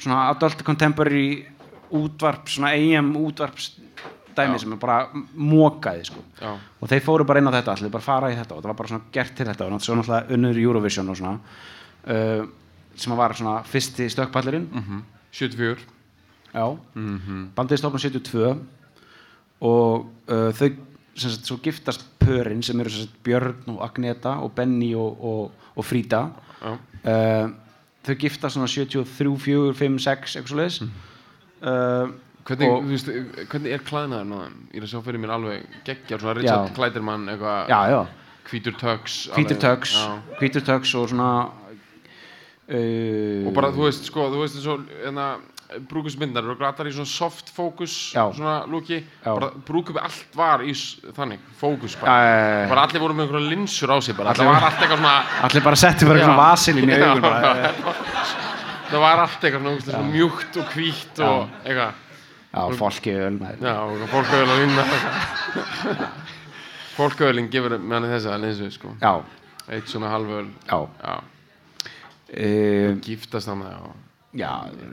[0.00, 1.26] svona adult contemporary
[1.96, 3.58] útvarp, svona AM útvarp
[4.36, 4.62] dæmi Já.
[4.62, 4.98] sem er bara
[5.34, 6.22] mókaði sko.
[6.80, 8.78] Og þeir fóru bara inn á þetta allir bara fara í þetta og það var
[8.78, 9.66] bara svona gert til þetta.
[9.66, 11.38] Og náttúrulega unnur Eurovision og svona
[12.06, 12.44] uh,
[12.94, 14.68] sem var svona fyrsti stökkpallurinn.
[14.70, 15.02] Mhm.
[15.30, 15.78] 74
[16.54, 16.64] já,
[17.54, 18.56] bandið stofnum 72
[19.60, 20.68] og uh, þau
[21.14, 25.86] sagt, svo giftast pörin sem eru sagt, Björn og Agneta og Benny og, og, og
[25.86, 26.24] Frida
[26.64, 27.46] uh,
[28.06, 30.80] þau giftast svona 73, 4, 5, 6 eitthvað svo leiðis
[31.62, 32.10] uh,
[32.50, 33.10] Hvernig, og, veist,
[33.52, 34.56] hvernig er klæðnaður náðan?
[34.72, 36.72] Ég er að sjá fyrir mér alveg geggjar svona Richard.
[36.74, 37.28] Kleiderman
[39.36, 39.94] hvítur töks
[40.40, 41.30] hvítur töks og svona
[42.70, 45.28] uh, og bara þú veist sko, þú veist eins og hérna,
[45.90, 47.52] brúkusmyndar eru allar í svona soft
[48.16, 48.24] Já.
[48.34, 49.02] svona lúki.
[49.22, 53.96] Bara brúkupi allt var í þannig fókus bara, bara allir voru með einhverja linsur á
[54.02, 56.24] sig bara, Allir það var allt eitthvað svona allir bara bara Já.
[56.26, 58.46] svona vasilín í augun bara, Já,
[58.90, 62.06] það var allt eitthvað mjúkt og hvítt og eitthvað.
[62.50, 63.60] Já, fólki öl maður.
[63.62, 63.74] já,
[64.10, 64.84] fólkauðal að vinna
[66.96, 68.94] fólkauðalinn gefur manni þessa linsu sko.
[69.00, 69.12] Já,
[69.70, 70.48] eitt svona halvöl.
[70.66, 70.80] Já.
[71.04, 71.14] Já,
[72.34, 73.92] uh, giftast þannig já.
[74.30, 74.50] Já,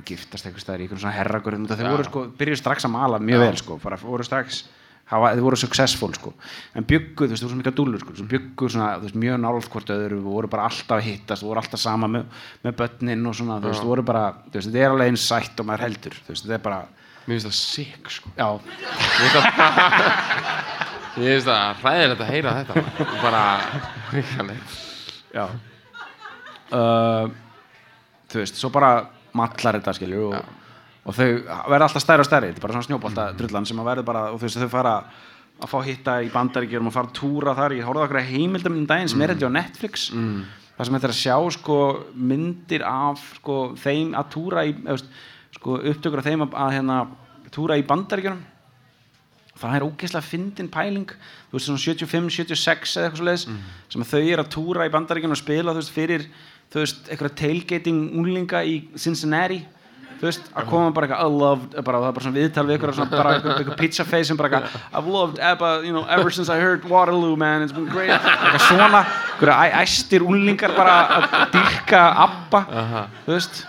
[0.08, 1.90] giftast einhvers staðar í einhvern svona herragurinn þau Já.
[1.92, 4.64] voru sko, byrjuðu strax að mala mjög vel sko, bara voru strax
[5.12, 6.34] hafa, þau voru successful sko.
[6.76, 9.20] En byggu, þú veist, þú voru svona mikla dúllur sko sem byggu svona, þú veist,
[9.24, 12.28] mjög nálátt hvort öðru og voru bara alltaf að hittast, voru alltaf sama með,
[12.66, 15.64] með börnin og svona, þú veist, voru bara þú veist, þetta er alveg eins sætt
[15.64, 16.82] og maður heldur þú veist, þetta er bara,
[17.28, 18.34] mér finnst það sick sko.
[18.38, 18.50] Já,
[21.18, 22.74] Mér finnst það hræðilegt að heyra þetta
[23.24, 23.44] bara
[24.14, 24.78] ríkalegt
[25.34, 25.46] já.
[26.68, 27.30] Uh,
[28.28, 28.92] þú veist, svo bara
[29.38, 30.56] mallar þetta skilju og,
[31.08, 31.28] og þau
[31.72, 32.52] verða alltaf stærri og stærri.
[32.52, 34.96] Þetta er bara svona snjóbolta drullan sem að verða bara og þú veist, þau fara
[35.58, 38.90] að fá hitta í bandaríkjum og fara að túra þar, ég horfði okkur heimildum um
[38.90, 40.36] daginn sem er þetta á Netflix mm.
[40.76, 41.78] það sem þetta er að sjá sko
[42.14, 45.10] myndir af sko þeim að túra í veist,
[45.58, 47.00] sko upptökur af þeim að, að hérna
[47.56, 48.44] túra í bandaríkjunum.
[49.58, 51.14] Það er ógeðslega fyndin pæling.
[51.50, 53.46] Þú veist svona 75, 76 eða eitthvað svo leiðis
[53.90, 56.28] sem að þau eru að túra í bandaríkjunum og spila þú veist fyrir
[56.68, 59.64] þú veist eitthvað tailgating unglinga í Cincinnati
[60.18, 62.76] þú veist að koma bara eitthvað I loved bara, það er bara svona viðtal við
[62.78, 66.32] eitthvað svona bara eitthvað, pizza face sem bara eitthvað I've loved Abba you know ever
[66.34, 68.12] since I heard Waterloo man it's been great.
[68.12, 72.64] Eitthvað svona eitthvað æstir unglingar bara að dýrka Abba
[73.26, 73.66] þú veist.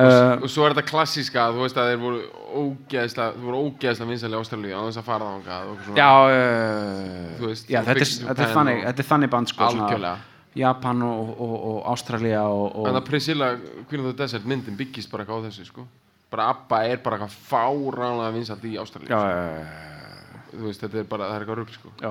[0.00, 2.20] Uh, Og svo er þetta klassíska þú veist að þeir voru
[2.60, 5.96] ógeðslega þú voru ógeðslega vinsæli á Ástralíu á þess að fara og svona.
[5.98, 9.66] Já uh, Þú veist, já og þetta er, þetta er þannig og- þannig band sko
[9.66, 10.16] algjörlega
[10.58, 13.52] Japan og, og, og Ástralía og, En það Priscilla,
[13.88, 15.86] Queen of the Desert myndin byggist bara eitthvað á þessu sko.
[16.30, 19.40] Bara ABBA er bara eitthvað fáránlega vinsalt í Ástralíu já, já,
[20.50, 21.88] þú veist, þetta er bara, það er eitthvað rugl sko.
[22.02, 22.10] Já.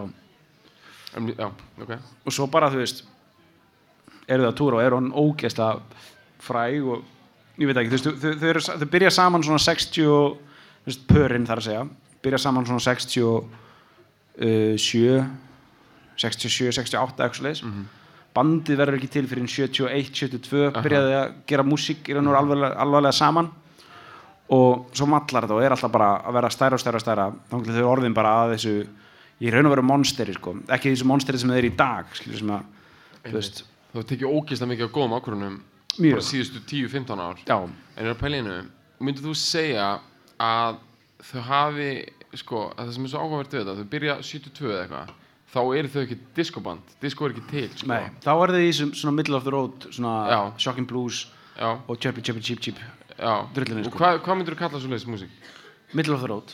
[1.20, 1.48] en, já,
[1.84, 1.92] ok.
[2.24, 3.04] Og svo bara þú veist
[4.30, 6.04] eru það að túra og eru hann ógeðslega
[6.40, 10.40] fræg og ég veit ekki þú veist, þau, þau, þau, byrja saman svona 60 og,
[10.86, 11.84] þú veist, pörin þar að segja.
[12.24, 13.44] Byrja saman svona 67
[16.20, 17.62] 67, 68 eitthvað leis
[18.36, 22.78] bandið verður ekki til fyrir 71, 72 byrjaði að gera músík í raun og alvarlega,
[22.84, 23.50] alvarlega saman.
[24.56, 27.28] Og svo mallar þetta og er alltaf bara að vera stærra og stærra og stærra.
[27.52, 28.74] Þá þau eru orðin bara að þessu
[29.40, 32.42] í raun og veru monsteri sko, ekki þessu monsteri sem þeir eru í dag skilur
[32.42, 32.66] sem að,
[33.24, 33.44] þú
[33.94, 35.56] hefur tekið ógeðslega mikið á góðum ákvörunum
[36.00, 37.40] bara síðustu 10-15 ár.
[37.48, 38.58] Já, en er að pæla einu
[39.00, 39.88] myndir þú segja
[40.44, 40.82] að
[41.30, 41.90] þau hafi
[42.40, 45.16] sko, að það sem er svo áhugavert við þetta þau byrja 72 eða eitthvað
[45.54, 47.88] þá eru þau ekki diskoband, disko er ekki til sko.
[47.90, 51.24] nei, þá er þið í svona middle of the road svona shocking blues
[51.58, 52.78] já, og chirpy chirpy cheep
[53.18, 53.34] já.
[53.56, 53.98] Drullinni, og sko.
[54.04, 55.30] hvað, hvað myndir þú kalla svo leiðis músík?
[55.94, 56.54] middle of the road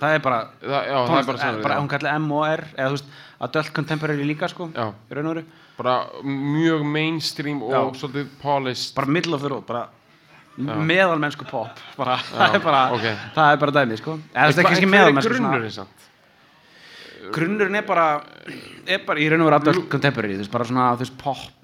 [0.00, 1.80] það er bara Það, já, það er tónlist, bara svona bara já.
[1.84, 3.10] hún kallar M og R eða þú veist,
[3.46, 4.86] adult contemporary líka sko Já.
[5.10, 5.44] í raun og veru,
[5.76, 7.82] bara mjög mainstream og Já.
[8.00, 9.84] svolítið polished bara middle of the road bara
[10.56, 13.06] meðalmennsku pop bara, það er bara, ok.
[13.36, 15.76] það er bara dæmi sko eða þú veist, Hva- ekki hver er meðalmennsku svona- grunnurinn
[15.76, 16.08] samt?
[17.30, 18.06] Grunnurinn er bara
[18.86, 21.62] er bara í raun og veru adult contemporary þú veist, bara svona, þú veist, pop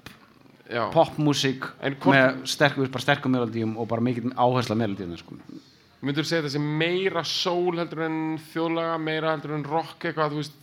[0.69, 0.83] Já.
[0.93, 5.37] popmusík með sterkum, bara sterkum melodíum og bara mikið áhersla melodíum sko.
[6.05, 8.19] myndir þú segja sem meira soul heldur en
[8.51, 10.59] þjóðlaga, meira heldur en rock eitthvað, þú veist,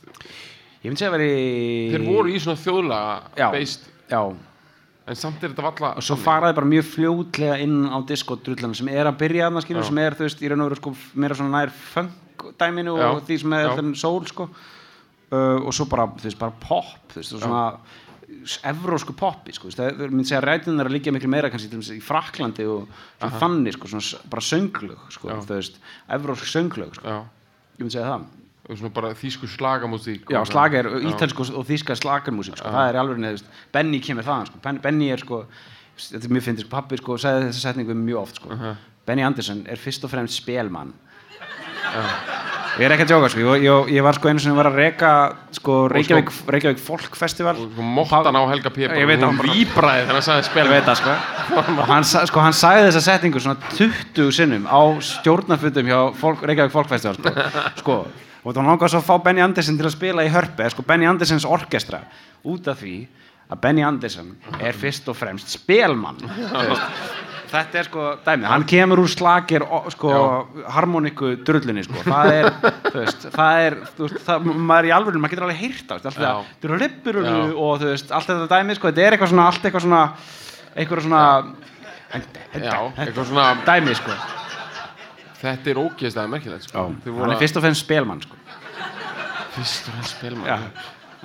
[0.85, 1.33] ég myndi segja að veri
[1.93, 4.21] þeir voru í svona þjóðlaga já, based, já,
[5.11, 8.95] en samt er þetta valla og svo faraði bara mjög fljótlega inn á disco-drullana sem
[8.95, 9.91] er að byrja þarna skilur, Já.
[9.91, 13.11] sem er, þú veist, í raun og veru sko meira svona nær funk-dæminu Já.
[13.11, 13.75] og því sem er Já.
[13.81, 14.49] þenn soul sko
[15.33, 17.65] uh, og svo bara, þú veist, bara pop þú veist, og svona
[18.67, 21.93] evrósku poppi, sko, það myndi segja rættin er að líka miklu meira kannski til dæmis
[21.95, 22.89] í Fraklandi og
[23.21, 25.39] svona þannig, sko, svona bara sönglög, sko, Já.
[25.47, 25.79] þú veist
[26.17, 27.21] evrósk sönglög, sko, já,
[27.79, 28.27] ég myndi segja það
[28.67, 30.91] og svona bara þýsku slagamúsík Já, Já.
[31.13, 32.67] ítalsku og þýska slagermúsík sko.
[32.75, 34.59] það er alveg neðust, Benny kemur þaðan sko.
[34.65, 35.45] Ben- Benny er sko,
[35.97, 38.59] þetta er mjög fyndið sko, pappi sko, sagði þessa setningu mjög oft sko.
[39.07, 40.93] Benny Andersson er fyrst og fremst spelmann
[42.77, 43.41] ég er ekki að djóka sko.
[43.43, 45.11] ég, ég, ég var sko einu sem var að reka
[45.57, 48.85] sko, Reykjavík, Reykjavík Folk Festival og sko mottan á Helga P.
[48.85, 51.17] Ég veit að hann hún víbraði þegar hann sagði spil veit sko
[51.57, 56.75] og hann, sko, hann sagði þessa setningu svona 20 sinnum á stjórnarfundum hjá Folk, Reykjavík
[56.75, 57.35] Folk Festival sko,
[57.83, 57.99] sko.
[58.45, 61.49] og langar svo að fá Benny Andersson til að spila í hörpu sko, Benny Andersons
[61.49, 62.05] orkestra
[62.47, 62.99] út af því
[63.47, 66.85] að Benny Andersson er fyrst og fremst veist.
[67.51, 70.15] Þetta er sko dæmið, hann kemur úr slagir sko,
[70.77, 72.03] harmoniku drullunni sko.
[72.07, 72.49] það er,
[72.87, 75.93] þú veist, það er þú veist, það, maður er í alveg, maður getur alveg heyrt
[75.93, 79.17] á alltaf það, þú eru rippur og þú veist, allt þetta dæmið sko, þetta er
[79.17, 80.03] eitthvað svona, allt eitthvað svona
[80.77, 81.23] eitthvað svona
[82.61, 84.19] já, eitthvað svona dæmið sko.
[85.37, 86.85] Þetta er ógeðslega merkilegt sko.
[87.07, 88.39] Hann er fyrst og fremst spelmann sko.
[89.57, 90.57] Fyrst og fremst spilmann Já.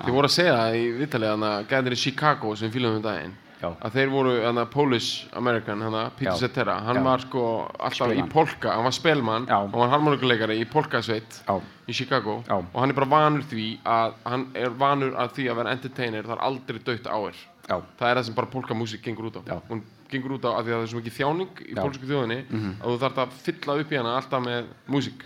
[0.02, 3.68] þið voru að segja það í hana gæðir í Chicago sem fílum um daginn Já.
[3.78, 6.38] að þeir voru hana Polish American hana Peter Já.
[6.40, 7.02] Cetera hann Já.
[7.06, 7.42] var sko
[7.78, 8.26] alltaf Spilmann.
[8.28, 9.58] í polka hann var spelmann Já.
[9.60, 11.38] hann var harmonikuleikari í polkasveit
[11.86, 15.60] í Chicago og hann er bara vanur því að hann er vanur að því að
[15.60, 19.38] vera entertainer það er aldrei dött já, það er það sem bara polkamúsík gengur út
[19.38, 21.76] á hún gengur út á að því að það er svo mikið þjáning í Já.
[21.76, 21.82] Mhm.
[21.86, 22.40] pólsku þjóðinni
[22.82, 25.22] að þú þarf að fylla upp í hana alltaf með músík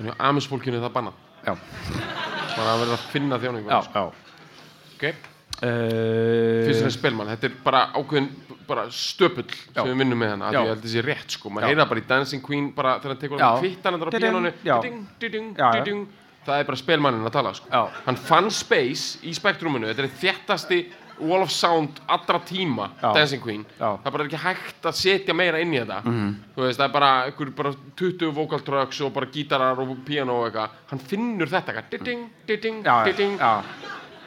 [0.00, 1.54] en hjá amisfólkinu það já,
[2.56, 4.04] bara að verða að finna þjáningu já, já.
[4.96, 5.14] okay.
[5.62, 8.30] Uh, fyrst og spilmann, þetta er bara ákveðin
[8.66, 9.76] bara stöpull Já.
[9.76, 12.72] sem við vinnum með hana þetta sé rétt sko, maður heyra bara í Dancing Queen
[12.74, 14.78] bara þegar hann tekur hann kvittan hann á
[15.76, 16.02] diding.
[16.42, 17.70] það er bara spilmannin að tala sko.
[17.70, 17.82] Já.
[18.08, 20.80] hann fann space í spektruminu þetta er þéttasti
[21.22, 23.12] wall of sound allra tíma, Já.
[23.14, 23.64] Dancing Queen.
[23.78, 26.00] Það er bara ekki hægt að setja meira inn í þetta.
[26.56, 27.10] Þú veist, það er bara,
[27.60, 30.78] bara 20 vocal trucks og bara gítarar og piano og eitthvað.
[30.90, 33.52] Hann finnur þetta diding, já, diding já,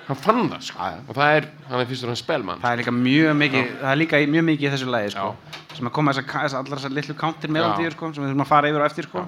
[0.05, 0.77] hann fann það sko.
[0.77, 1.01] Já, já.
[1.09, 3.91] og það er, hann er fyrst og hann spelmann það er líka mjög mikið það
[3.91, 5.29] er líka mjög mikið í þessu lagi sko,
[5.73, 8.51] sem að koma þessar þessa, allar þessar litlu counter melodíur sko, sem við þurfum að
[8.51, 9.25] fara yfir á eftir sko.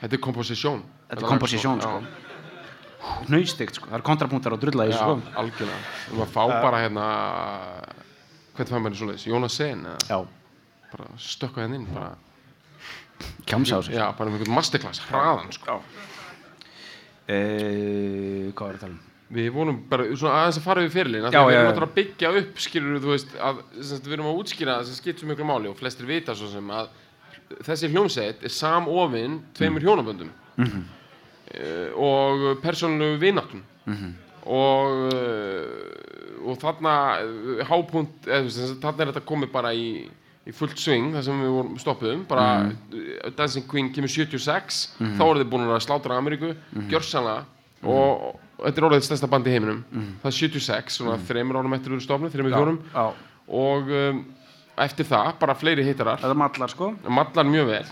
[0.00, 0.80] Þetta er komposisjón.
[1.10, 1.98] Þetta er komposisjón sko.
[3.28, 5.16] hnaustikt sko, það er kontrapunktar og Já, þessu sko.
[5.42, 5.80] algjörlega.
[6.08, 7.08] Við maður fá bara hérna
[8.54, 9.26] Hvernig fær maður svo leiðis?
[9.26, 10.18] Jónas Sen já,
[10.92, 12.12] bara stökka henni inn bara,
[13.50, 15.80] kjámsa á sig Já, bara með einhvern masterclass, hraðan sko.
[17.28, 20.92] uh, hvað er það að tala um Við vorum bara svona aðeins að fara við
[20.98, 23.62] fyrirlin Já, Við erum náttúrulega að byggja upp skilur þú veist að
[24.04, 26.90] við erum að útskýra sem skipt svo miklu máli og flestir vita svo sem að
[27.64, 29.86] þessi hljómsveit er samofin tveimur Mm.
[29.88, 30.30] hjónaböndum.
[30.56, 30.84] Mhm.
[31.54, 33.62] uh, og persónulegu vináttum.
[33.86, 34.12] Mhm.
[34.44, 39.86] og, uh, og þarna uh, hápunt eða, þess að þarna er þetta komið bara í,
[40.44, 45.22] í fullt swing þar sem við vorum stoppuðum bara uh, Dancing Queen kemur 76 þá
[45.24, 46.52] eru þið búin að slátra Ameríku
[46.90, 47.44] gjörsanlega
[47.84, 49.82] og, og þetta er orðið stærsta band í heiminum.
[50.22, 52.78] Það er 76, svona þreymur árum eftir við erum stopnum, þreymur fjórum.
[52.94, 53.06] já.
[53.60, 54.20] og um,
[54.84, 56.92] eftir það bara fleiri hittarar þetta mallar sko.
[57.08, 57.84] Mallar mjög vel.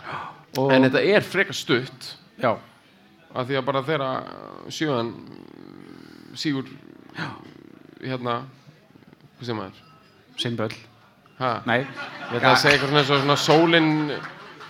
[0.59, 2.09] Og, en þetta er frekar stutt.
[2.43, 2.55] Já,
[3.33, 4.09] af því að bara þeirra
[4.73, 5.13] sjöðan
[6.37, 6.67] sígur
[8.03, 8.43] hérna
[9.39, 9.81] hvað sem maður?
[10.43, 10.75] Simböll
[11.39, 11.51] ha?
[11.69, 13.91] nei, ég ætla að segja eitthvað svona, svona sólin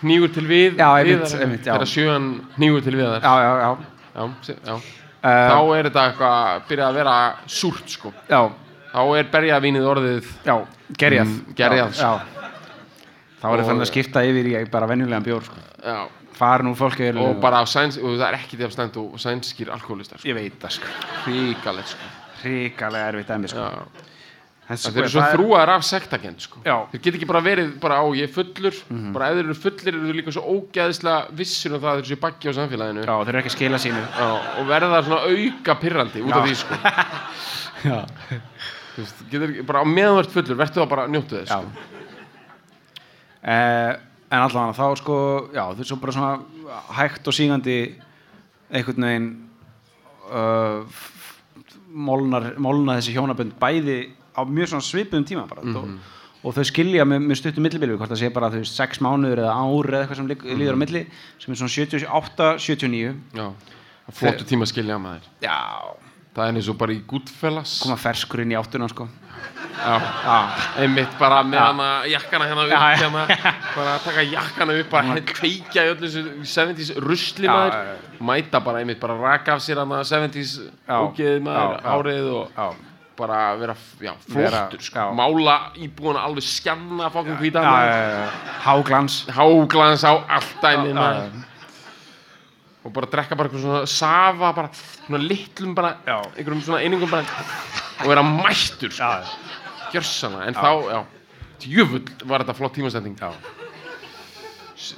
[0.03, 1.75] hnígur til við Já, einmitt, já.
[1.77, 3.23] þegar sjöðan hnígur til viðar.
[3.23, 3.71] Já, já, já.
[4.13, 4.75] Já, se- já.
[5.23, 8.41] Uh, þá er þetta eitthvað byrjað að vera súrt sko já,
[8.93, 10.57] þá er berjavínið orðið já,
[10.99, 12.49] gerjað Mm, gerjað, já, já.
[13.43, 15.55] þá er Og- þannig að skipta yfir í bara venjulegan bjór sko.
[16.35, 19.15] farin úr fólki yfir og bara sæns, og það er ekki því að stend og
[19.23, 20.29] sænskir alkoholistar sko.
[20.29, 20.87] ég veit það sko
[21.25, 22.11] hríkalegt sko
[22.43, 23.69] erfitt dæmi sko.
[24.73, 26.61] Það þeir eru svo það er- af sektakent sko.
[26.65, 28.79] Þeir get ekki bara verið bara á ég fullur.
[29.13, 32.11] Bara ef þeir eru fullir eru þeir líka svo ógeðslega vissir um það að þeir
[32.13, 33.05] séu baggi á samfélaginu.
[33.07, 34.03] Já, þeir eru ekki að skila sínu.
[34.19, 36.75] Já, og verða svona auka pirrandi út af því sko.
[38.97, 41.89] veist, getur, bara á meðan þú ert fullur verður það bara að njóttu þess sko.
[43.43, 43.93] Eh,
[44.33, 45.17] en allavega þá sko
[45.53, 46.35] já, þú er svo bara svona
[46.97, 47.77] hægt og sígandi
[48.73, 49.31] einhvern veginn
[50.33, 50.85] uh,
[51.93, 53.99] molnar, molna þessi hjónabönd bæði
[54.37, 55.63] á mjög svipuðum tíma bara.
[55.63, 55.89] Og,
[56.43, 59.55] og þau skilja með, með stuttum millibilvi hvort það sé bara þau sex mánuður eða
[59.55, 61.03] ár eða eitthvað sem lík, líður á milli
[61.39, 63.47] sem er svona 78, 79 Já.
[64.13, 65.29] flottu tíma að skilja maður.
[65.45, 65.59] Já,
[66.35, 67.77] það er eins og bara í Goodfellas.
[67.85, 69.09] Koma ferskur inn í áttuna sko.
[69.83, 70.37] Já.
[70.79, 72.99] einmitt bara með hana jakkana hérna upp Já, já.
[73.01, 73.23] hérna,
[73.75, 77.73] bara taka jakkana upp bara kveikja í öllu þessu 70s rusli Já, maður.
[77.75, 78.21] já, já.
[78.29, 80.53] mæta bara einmitt, bara raka af sér hana 70s
[80.87, 80.99] Já.
[81.01, 81.89] ógeðið maður, Já, já.
[81.89, 82.69] hárið og já,
[83.23, 84.99] bara vera já, flottur sko.
[84.99, 85.07] já.
[85.15, 88.29] mála íbúina alveg skjanna fokkum hvíta já, já, já,
[88.67, 89.23] háglans.
[89.31, 91.31] Háglans á allt Já, já.
[92.85, 96.19] og bara drekka bara eitthvað svona safa bara svona litlum bara Já.
[96.37, 97.23] einhverjum svona einingum bara
[98.03, 99.03] og vera mættur sko.
[99.07, 99.23] já,
[99.95, 101.01] gjörsana en þá, já
[101.63, 103.31] djöfull var þetta flott tímastending já,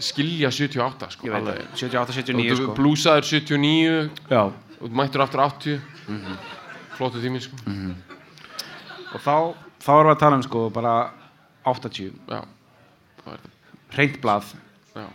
[0.01, 1.61] skilja 78 sko, ég veit alveg.
[1.61, 1.77] það.
[1.77, 2.75] 78, Og 79 þú sko.
[2.79, 4.43] blúsaður 79 já,
[4.81, 5.81] og mættur aftur 80
[6.97, 7.57] flottu tími sko.
[9.15, 9.37] Og þá,
[9.85, 10.95] þá erum við að tala um sko bara
[11.71, 12.41] 80 já,
[13.23, 13.55] það er þetta
[13.95, 14.51] hreint blað.
[14.95, 15.07] Já,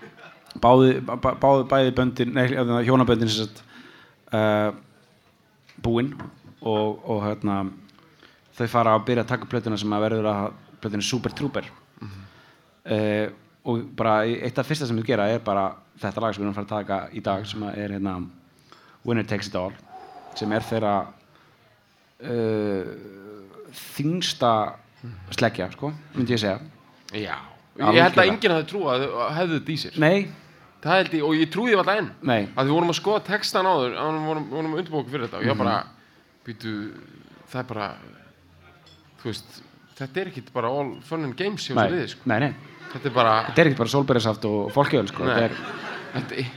[0.64, 3.62] báði, bá, báði bæði böndin nei, hérna, hjónaböndin sagt
[4.36, 4.72] uh,
[5.84, 6.14] búinn
[6.60, 7.62] og, og hérna
[8.58, 11.70] þau fara að byrja að taka plötuna sem að verður að plötuna Super Trooper.
[12.90, 13.28] Uh,
[13.70, 16.56] og bara eitt af fyrsta sem við gera er bara þetta lag sem við erum
[16.56, 18.14] að fara að taka í dag sem er hérna
[19.06, 19.76] Winner Takes It All
[20.40, 20.94] sem er þeirra
[22.24, 22.84] uh,
[23.76, 24.52] þingsta
[25.36, 26.60] sleggja sko, myndi ég segja
[27.14, 27.38] já.
[27.80, 27.96] Algjörlega.
[27.96, 30.18] ég held að enginn hafði trúið að þau hefðu þetta í sér nei,
[30.84, 33.24] það held ég, og ég trúið því alltaf enn nei að við vorum að skoða
[33.30, 35.78] textan áður að við vorum, vorum undirbóku fyrir þetta og ég bara
[36.48, 36.76] býtu,
[37.52, 37.90] það er bara
[39.20, 39.62] þú veist
[40.00, 42.32] þetta er ekki bara all fun and games hjá þessu liði sko.
[42.32, 42.52] nei, nei.
[42.94, 45.28] þetta er bara þetta er ekki bara sólberjasaft og fólkjöl sko.
[45.28, 45.36] Nei.
[46.16, 46.52] þetta er,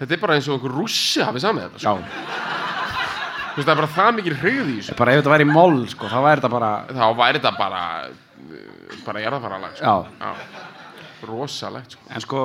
[0.00, 1.94] þetta er, bara eins og einhver rússi hafið samið þetta sko.
[1.98, 2.56] já,
[3.58, 6.10] veist, það er bara það mikið hrigð í þessu bara ef þetta væri moll sko,
[6.10, 9.94] þá væri þetta bara þá væri þetta bara uh, bara jarðafaralag sko.
[10.22, 10.32] já,
[11.28, 12.08] rosalegt sko.
[12.08, 12.42] en sko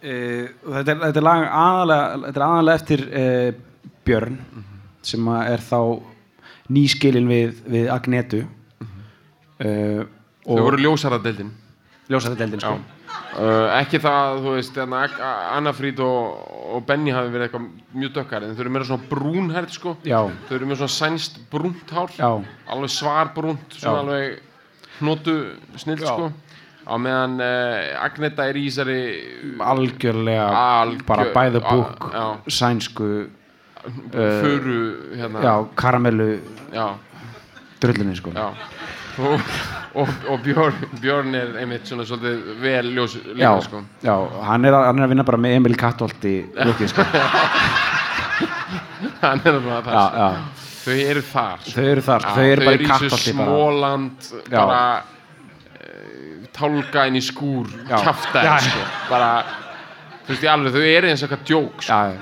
[0.00, 0.16] e,
[0.64, 3.26] þetta, er, þetta er lag aðalega þetta er aðalega eftir e,
[4.06, 4.36] Björn
[5.06, 5.80] sem að er þá
[6.76, 8.42] nýskilin við, við Agnetu
[9.58, 9.70] e,
[10.46, 11.54] þau voru ljósaradeldin
[12.10, 12.76] ljósættadeldin sko.
[13.36, 15.02] Uh, ekki það, þú veist hérna,
[15.56, 16.40] Anna Fríd og,
[16.76, 17.68] og Benny hafi verið eitthvað
[18.02, 19.96] mjög dökkar en þau eru meira svona brúnhærd sko.
[20.06, 22.30] já, þau eru með svona sænst brúnt hár já,
[22.72, 24.02] alveg svar brúnt svona Já.
[24.04, 24.42] alveg
[25.00, 25.36] hnotu
[25.76, 26.30] snill sko
[26.86, 29.00] á meðan uh, Agneta er í þessari
[29.58, 32.26] algjörlega Algjör- bara book já.
[32.46, 33.08] sænsku
[34.12, 34.78] föru
[35.16, 36.40] hérna, já, karamellu
[36.72, 36.86] já,
[37.80, 38.30] drullunni sko.
[38.34, 38.48] já.
[39.16, 39.40] Og,
[39.96, 44.12] og, og Björn, Björn er einmitt svona svolítið vel ljós já, sko já,
[44.44, 47.00] hann er, að, hann er að vinna bara með Emil Kattholt í lukkið sko.
[49.22, 50.26] hann er svona já, það já.
[50.84, 51.72] þau eru þar sko.
[51.78, 53.08] þau eru þar, Já, þau eru bara í bara.
[53.24, 54.18] smóland
[54.52, 58.84] bara uh, tálka inn í skúr Já, sko.
[59.08, 59.30] bara
[60.26, 61.94] þú veist ég alveg, þau eru eins og eitthvað djók sko.
[61.94, 62.20] já, já.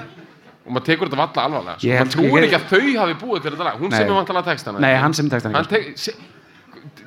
[0.64, 1.90] og maður tekur þetta valla alvarlega sko.
[1.90, 3.99] Maður sko, trúir ekki að þau hafi búið til þetta lag hún Nei.
[3.99, 5.51] semur vantalega textana Nei, hann sem tekst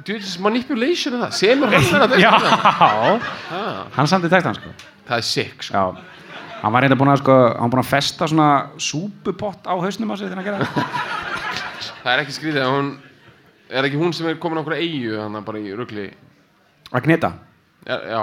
[0.07, 3.19] hann hann djúðis manipulation er það semur hann þennan Já, textana
[3.51, 4.69] Ah, hann samti tekst hann sko.
[5.07, 5.73] það er sick sko.
[5.73, 5.83] Já,
[6.61, 8.49] hann var reynda búin að sko, hann búin að festa svona
[8.81, 10.69] súpupott á hausnum á sig þegar hann gerði
[12.03, 12.11] það.
[12.13, 12.91] er ekki skrítið að hún
[13.69, 16.05] er ekki hún sem er komin á okkur eigu þannig bara í rugli
[16.95, 17.33] Agneta
[17.87, 18.21] já, já.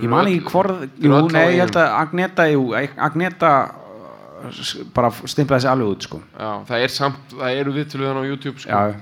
[0.00, 4.62] Ég man ekki hvorð, jú, nei, ég held að Agneta, jú, Agneta uh,
[4.96, 8.58] bara stimplaði sig alveg út, sko já, það er samt, það eru viðtöluðan á YouTube
[8.64, 8.70] sko.
[8.72, 8.96] Já,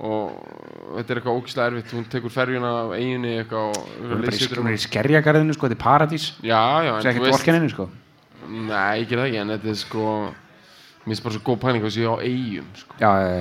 [0.00, 0.32] og
[0.96, 1.92] þetta er eitthvað ógislega erfitt.
[1.94, 5.84] Hún tekur ferjuna af eiginni eitthvað hún er bara í, er skerjagarðinu, sko, þetta er
[5.84, 6.30] paradís.
[6.42, 7.88] Já, já, er ekkert orkeninu, sko.
[8.44, 10.08] Nei, ekki það ekki, en þetta er sko
[11.04, 12.98] mér finnst bara svo góð pæling að sé á eigum sko.
[13.00, 13.32] Já, já,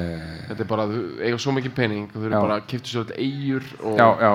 [0.50, 3.20] þetta er bara, þau eiga svo mikið pening þau eru bara að kipta sér þetta
[3.24, 4.32] eigur og já, já.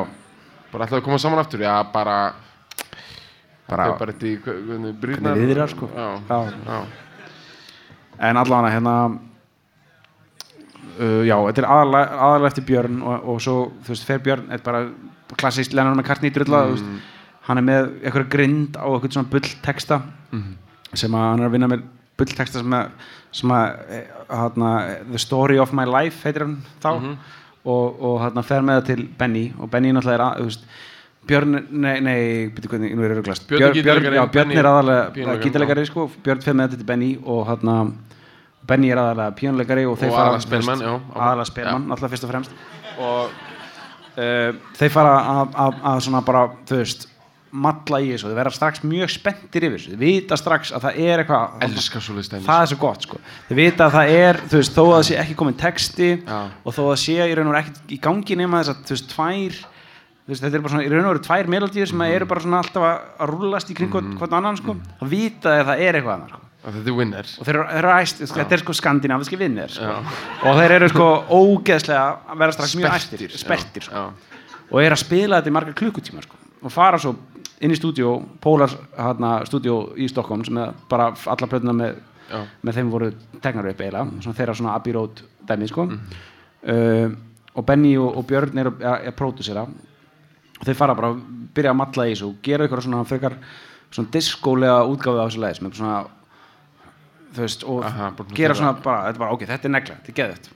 [0.73, 1.64] bara ætlaðu að koma saman aftur.
[1.64, 2.19] Já, bara
[3.69, 4.39] Bara, þetta í
[5.45, 5.91] viðrar, sko.
[5.93, 6.39] Já, Já.
[6.64, 6.79] já,
[8.19, 8.95] En allavega hérna
[10.99, 14.49] uh, Já, þetta er aðalega, aðalega eftir Björn og, og svo, þú veist, fer Björn
[14.51, 16.99] Þetta er bara klassíst Lennon McCartney drulla mm.
[17.49, 20.03] Hann er með eitthvað grind á eitthvað svona bullteksta
[20.96, 21.86] sem að hann er að vinna með
[22.18, 23.09] bullteksta sem að,
[23.40, 24.70] sem að eh, hérna,
[25.09, 26.90] The Story of My Life heitir hann þá.
[27.68, 30.68] Og, og hérna fer með það til Benny og Benny náttúrulega er að, þú veist
[31.28, 32.20] Björn, nei, nei,
[32.57, 36.07] byrju hvernig, nú er ég rauglast Björn er gítarleikari, já, Björn er aðalega gítarleikari, sko,
[36.24, 37.74] Björn fer með þetta til Benny og hérna
[38.69, 40.83] Benny er aðalega píónleikari og Og fara aðallega spilmann,
[41.14, 42.59] aðalega spilmann, alltaf fyrst og fremst.
[42.99, 43.39] Og
[44.19, 45.14] uh, þeir fara
[45.47, 47.09] að, svona bara, þú veist
[47.49, 50.99] matla í þessu, þeir verða strax mjög spenntir yfir þessu, þeir vita strax að það
[51.05, 51.62] er eitthvað
[52.45, 53.21] það er svo gott sko.
[53.49, 56.39] Þeir vita að það er, þú veist, þó að það sé ekki komin texti Já.
[56.61, 58.83] og þó að það sé í raun og veru ekkert í gangi nema þess að,
[58.85, 61.93] þú veist, tvær þú veist, þetta er bara svona, í raun og veru tvær melodíur
[61.93, 64.21] sem eru bara svona alltaf að, rúllast í kring mm.
[64.21, 67.31] hvort annan, sko, þá vita þeir að það er eitthvað annar, sko þetta er winner.
[67.39, 69.95] Og þeir eru, þeir eru æst, þetta er sko skandinaviski vinnir sko.
[70.49, 74.05] og þeir eru sko ógeðslega að vera strax mjög æstir spertir sko.
[74.71, 76.41] og eru að spila þetta í marga klukkutíma sko.
[76.62, 77.14] og fara svo
[77.61, 81.97] inn í stúdíó Pólar hana, stúdíó í Stokkólm sem er bara alla plötuna með,
[82.62, 83.12] með þeim voru
[83.43, 84.35] tegnar upp eiginlega.
[84.37, 85.89] Þeirra svona Abbey Road dæmi sko.
[85.89, 87.09] uh,
[87.55, 89.64] og Benny og, og Björn eru að, pródusera
[90.59, 93.05] og þeir fara bara að byrja að matla í þessu og gera ykkur svona
[93.91, 95.99] svona diskólega útgáfi af þessu leið sem er svona
[97.35, 100.12] þú veist, og Aha, gera svona bara, þetta er bara, ok, þetta er negla, þetta
[100.14, 100.49] er geðvægt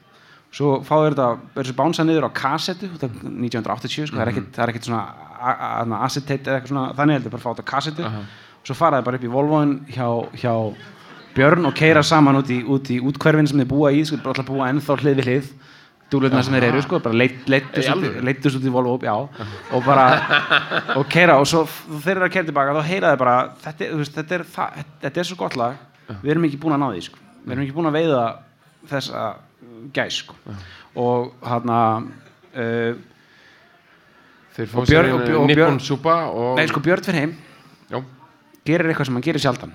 [0.52, 4.64] svo fáður þetta, þessu bánsa niður á þetta er 1980 sko, það er ekkert, það
[4.66, 8.04] er ekkert svona acetate eða eitthvað svona, þannig heldur bara að fá þetta á kassettu
[8.62, 10.08] og svo fara þið bara upp í Volvoin hjá,
[10.42, 10.52] hjá
[11.32, 14.34] Björn og keira saman út í, út í útkverfin sem þið búa í, sko, bara
[14.36, 15.46] alltaf búa ennþá hlið við hlið.
[16.12, 19.14] Dúlurna sem þeir eru, sko, bara leitt, leittust, út, í Volvo, já.
[19.72, 20.04] Og bara,
[21.00, 21.62] og keira og svo
[22.04, 24.44] þeir eru að keira tilbaka, þá heyra þið bara þetta, er- þú veist, þetta, er,
[25.06, 25.80] þetta er svo gott lag
[26.22, 27.18] við erum ekki búin að ná því, sko.
[27.44, 28.22] Við erum ekki búin að veiða
[28.90, 29.22] þessa
[29.94, 30.34] gæs, sko.
[31.02, 32.94] Og hann uh,
[34.56, 37.36] þeir fá Og Björn- sér nippon Björn- súpa og nei, sko, Björn fyrir heim
[37.90, 38.02] já,
[38.68, 39.72] gerir eitthvað sem hann gerir sjaldan.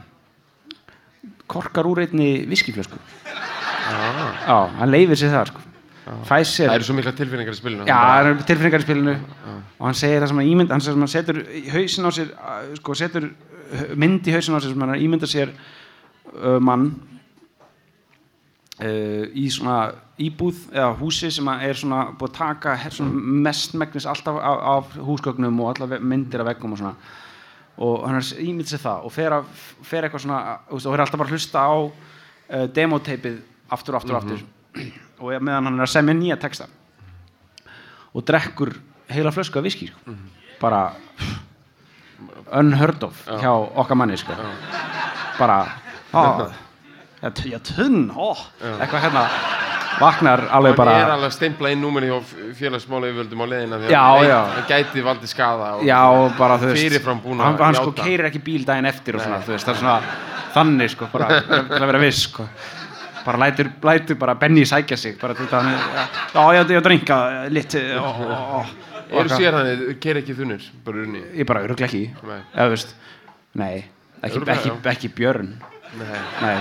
[1.47, 5.63] Korkar úr einni viskiflösku já, hann leifir sér það, sko.
[6.27, 7.87] Fæs sér það eru svo mikla tilfinningar í spilinu.
[7.87, 9.15] Já, það eru tilfinningar í spilinu.
[9.77, 11.41] Og hann segir það sem hann ímynd hann, setur
[12.15, 15.73] sér uh, sko, setur uh, mynd í hausin á sér sem hann ímynda sér uh,
[16.61, 16.89] mann
[19.33, 24.59] í svona íbúð eða húsi sem er svona búið að taka svona mestmegnis alltaf af,
[24.73, 26.93] af húsgögnum og ve- myndir af veggum og svona.
[27.77, 29.49] Og hann er ímynd sér það og fer, að,
[29.85, 34.41] fer eitthvað svona og er alltaf bara að hlusta á uh, demoteipið aftur, aftur, aftur.
[35.19, 36.67] Og er- meðan hann er að semja nýja texta.
[38.13, 38.75] Og drekkur
[39.09, 40.15] heila flösku af viski sko.
[40.61, 40.93] bara
[42.57, 44.33] unheard of hjá okkar manni sko.
[45.39, 45.59] bara
[46.11, 49.27] já, tunn eitthvað hérna
[49.97, 52.17] vaknar alveg hann bara er alveg að steimpla inn númeri hjá
[52.57, 56.01] félagsmála yfirvöldum á leiðina því að hann hann gæti valdið skada og já,
[56.37, 58.07] bara fyrirfram búin hann, að hann sko játa.
[58.07, 59.95] keirir ekki bíl daginn eftir svona, veist, er svona
[60.55, 62.47] þannig sko, bara til að vera viss sko.
[63.25, 67.21] bara lætur, lætur bara Benny sækja sig bara til það já, ég drinka
[67.53, 68.75] lit og, og, og,
[69.09, 72.05] eru sér þannig, keir ekki þunir bara unni ég bara öruglega ekki.
[72.27, 72.41] Nei.
[72.53, 72.83] eða
[73.57, 73.75] nei
[74.21, 75.57] ekki, ekki, ekki Björn
[75.95, 76.19] Nei.
[76.41, 76.57] nei.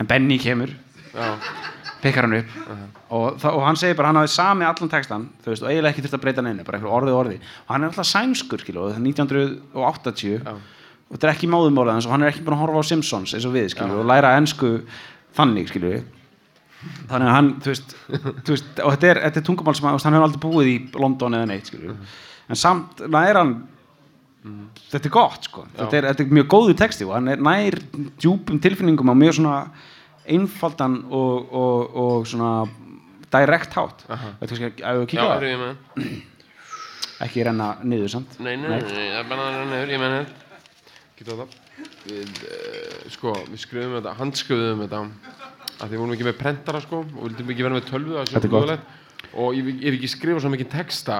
[0.00, 0.72] en Benny kemur
[1.14, 1.26] já,
[2.02, 2.54] pikkar hann upp
[3.08, 6.04] og, það, og hann segir bara hann hafði sami allan textan veist, og eiginlega ekki
[6.06, 8.92] þurft að breyta neinu bara einhver orðið orði og hann er alltaf sænskur skilu, og
[8.92, 12.64] það er 1980 og þetta er ekki móðumálið hans og hann er ekki búin að
[12.64, 14.72] horfa á Simpsons eins og við skilu, og læra ennsku
[15.38, 15.94] þannig skilu
[17.10, 20.02] þannig að hann, þú veist, þú veist og þetta er, þetta er tungumál sem hann,
[20.02, 23.56] hann hefur aldrei búið í London eða neitt skilu en samt nær hann
[24.90, 25.66] þetta er gott sko.
[25.76, 27.78] Þetta er, þetta er mjög góðu texti og hann er nær
[28.22, 29.58] djúpum tilfinningum á mjög svona
[30.26, 32.52] einfaldan og, og, og svona
[33.32, 34.06] direkt hátt.
[34.40, 35.46] Veitu kannski að við kíkja á það.
[35.50, 36.16] ég með.
[37.26, 38.36] Ekki renna niður samt.
[38.44, 40.18] Nei, nei, nei, nei, það er bara að renna yfir, ég menn
[41.16, 41.54] Geta það.
[42.06, 45.00] Við, uh, sko, við skrifum þetta, handskrifuðum þetta
[45.76, 48.48] að því við vorum ekki með prentara sko og vildum ekki vera með tölvu Þetta
[48.48, 48.92] er gott.
[49.36, 51.18] og ég, ég hef ekki skrifað svo mikið texta.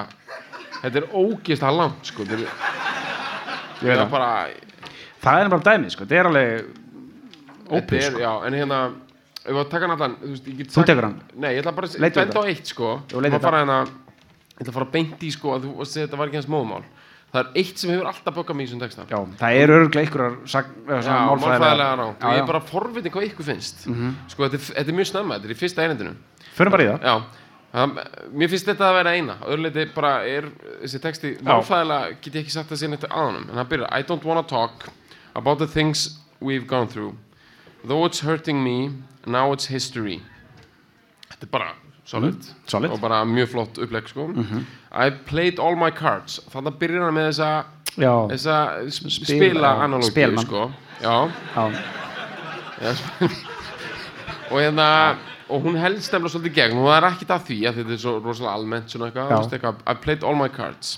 [0.82, 2.75] Þetta er ógeðslega langt sko þetta er,
[3.80, 4.02] það.
[4.06, 4.30] er bara
[5.26, 6.50] það er bara dæmi sko, þetta er alveg
[7.92, 8.18] er, sko.
[8.22, 8.80] já, en hérna
[9.46, 11.16] ef við taka hann allan þú, veist, get Þú sagt- tekur hann?
[11.36, 12.92] nei, ég ætla bara að benda á eitt sko.
[13.10, 16.26] Jú, hérna ég ætla að fara beint í sko að þú að segja þetta var
[16.30, 16.84] ekki hans móðumál
[17.36, 19.02] það er eitt sem hefur alltaf böggað mig í þessum texta.
[19.10, 19.68] Já, það er
[21.02, 23.82] svona málfræðilega rátt Já, og ég er bara forvitin hvað ykkur finnst.
[24.30, 26.14] Sko þetta, er- þetta er mjög snemma, þetta er í fyrsta einendinu
[26.56, 27.02] förum bara í það
[27.76, 27.98] það,
[28.40, 29.34] mér finnst þetta að vera eina.
[29.46, 30.48] Öðruleiti bara er
[30.82, 34.02] þessi texti málfræðilega get ég ekki sagt að sé neitt aðanum en það byrjar I
[34.08, 34.88] don't wanna talk
[35.36, 36.06] about the things
[36.40, 37.14] we've gone through.
[37.84, 38.90] Though it's hurting me
[39.26, 40.20] now it's history.
[41.30, 41.68] Þetta er bara
[42.06, 42.36] solid,
[42.70, 42.90] solid.
[42.94, 44.28] og bara mjög flott upplegg sko.
[44.92, 46.40] I played all my cards.
[46.52, 47.50] Þannig að byrja hann með þessa
[47.96, 48.56] þessa
[48.92, 50.70] sp- Spil- spila analógi sko.
[51.02, 51.16] Já.
[51.56, 51.66] Já,
[52.76, 52.92] Já,
[54.50, 54.88] og hérna
[55.48, 56.78] og hún helst nefnilega svolítið gegn.
[56.82, 60.24] Það er ekkit að því að þetta er svo rosalega almennt svona eitthvað, I played
[60.26, 60.96] all my cards.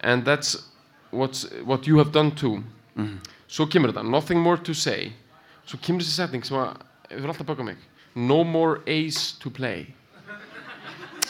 [0.00, 0.56] And that's
[1.10, 2.62] what you have done too.
[3.48, 5.12] Svo kemur þetta, nothing more to say.
[5.66, 6.76] Svo kemur þessi setning sem að
[7.10, 7.84] hefur alltaf bökað mig.
[8.14, 9.92] No more ace to play.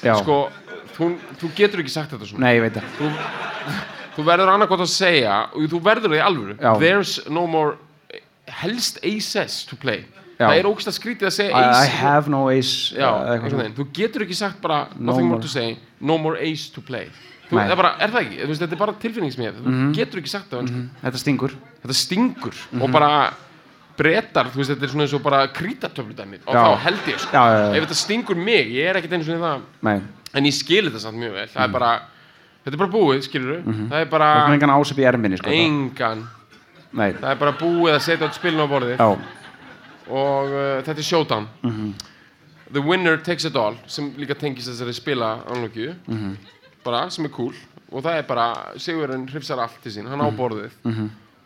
[0.04, 0.12] Já.
[0.20, 0.50] sko,
[0.96, 2.44] þú, þú getur ekki sagt þetta svona.
[2.44, 2.90] Nei, ég veit það.
[2.98, 3.78] Þú,
[4.18, 6.56] þú verður annarkot að segja og þú verður það í alvöru.
[6.60, 6.72] Já.
[6.82, 7.78] there's no more
[8.46, 10.04] helst aces to play
[10.38, 10.46] Já.
[10.50, 11.92] það er ógst að skrítið að segja I, I ace.
[11.96, 13.08] have no ace já,
[13.40, 13.72] veginn.
[13.78, 17.08] þú getur ekki sagt bara No nothing more to say no more ace to play.
[17.48, 20.18] Þú, það er, bara, er það ekki, þú veist, þetta er bara tilfinningsmið þú getur
[20.20, 21.52] ekki sagt það mm þetta stingur.
[21.82, 22.54] Þetta stingur.
[22.72, 22.82] Mhm.
[22.82, 23.10] og bara
[23.96, 27.32] brettar, þú veist, þetta er svona eins og bara krítatöfludæmi og þá held ég sko.
[27.32, 27.76] Já, já.
[27.78, 29.62] ef þetta stingur mig, ég er ekkert einu svona það.
[29.88, 29.96] Nei,
[30.36, 31.46] en ég skil þetta samt mjög vel.
[31.54, 31.92] Það er bara,
[32.66, 34.42] þetta er bara búið, skilur það er bara Mhm.
[34.42, 35.64] það er engan ásöp í erminni sko, það.
[35.64, 36.28] engan.
[36.92, 38.96] Nei, það er bara búið að setja átt spilin á borðið.
[38.98, 39.18] Já,
[40.08, 41.94] og uh, þetta er showdown Mhm.
[42.72, 46.36] the winner takes it all sem líka tengist þessari spila anlökju Mhm.
[46.84, 47.52] bara, sem er cool
[47.92, 50.36] og það er bara, Sigurinn hrifsar allt til sín hann á Mhm.
[50.36, 50.70] borðið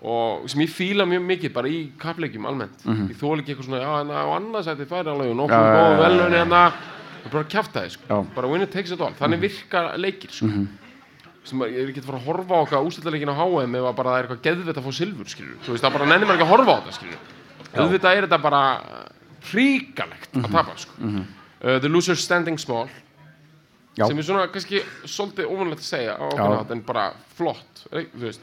[0.03, 3.81] og sem ég fíla mjög mikið bara í kappleikjum almennt ég þól ekki eitthvað svona,
[3.81, 5.77] já, en á annarsætti færi alveg og nokkuð Mhm.
[5.77, 6.73] Góð já, velun hérna
[7.21, 8.03] það er bara að kjafta þið, sko.
[8.25, 8.35] Mhm.
[8.35, 10.47] bara winner takes it all, þannig virkar leikir sko
[11.45, 14.09] sem er ekki að fara að horfa á okkar ústildarleikin á HM ef að bara
[14.11, 15.57] það er eitthvað geðvett að fá silfur skilur.
[15.65, 17.19] þú veist það bara nennir maður ekki að horfa á þetta skilur.
[17.75, 18.63] Auðvitað er þetta bara
[19.51, 20.45] hríkalegt Mhm.
[20.45, 20.93] að tapa sko.
[21.01, 22.89] uh, The Loser Standing Small
[23.99, 24.07] Já.
[24.07, 26.29] sem er svona kannski svolítið óvanlegt að segja á Já.
[26.33, 28.41] okkur nátt en bara flott veist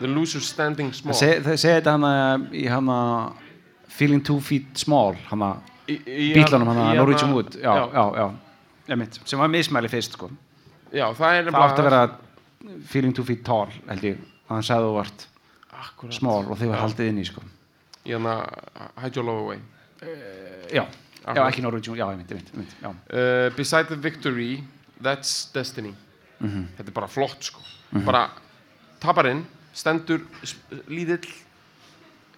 [0.00, 3.32] The Loser Standing Small Se- þeir segja þetta hana í hana
[3.88, 5.56] feeling two feet small hana
[5.88, 8.34] Í- í- bílunum hana Norwegian Wood já, já, já,
[8.88, 10.30] Einmitt, sem var mismæli fyrst sko.
[10.92, 12.10] já, það það átti að vera
[12.86, 14.16] feeling two feet tall held ég,
[14.48, 15.26] að hann sagði þú vart
[16.10, 17.40] small og þið var haldið inn í sko.
[18.04, 18.36] Í hana
[19.00, 19.60] Hide Your Love Away.
[20.74, 20.84] Já,
[21.24, 22.90] já, ekki Norwegian Wood já, einmitt, einmitt, einmitt, já.
[22.90, 24.62] uh, Beside the Victory
[25.02, 25.94] That's Destiny.
[26.44, 27.62] Þetta er bara flott sko.
[28.04, 28.26] Bara
[29.00, 29.44] taparinn
[29.74, 30.22] stendur
[30.92, 31.24] lítill.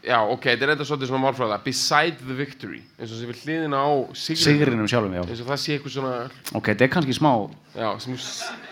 [0.07, 3.41] Já ok, þetta er eitthvað svolítið svona málfræða Beside the Victory eins og sem við
[3.43, 4.87] hliðina á sigrinum.
[4.87, 5.25] Sjálfum, já.
[5.27, 6.13] Eins og það sé eitthvað svona
[6.55, 7.33] ok, þetta er kannski smá
[7.75, 8.19] já, sem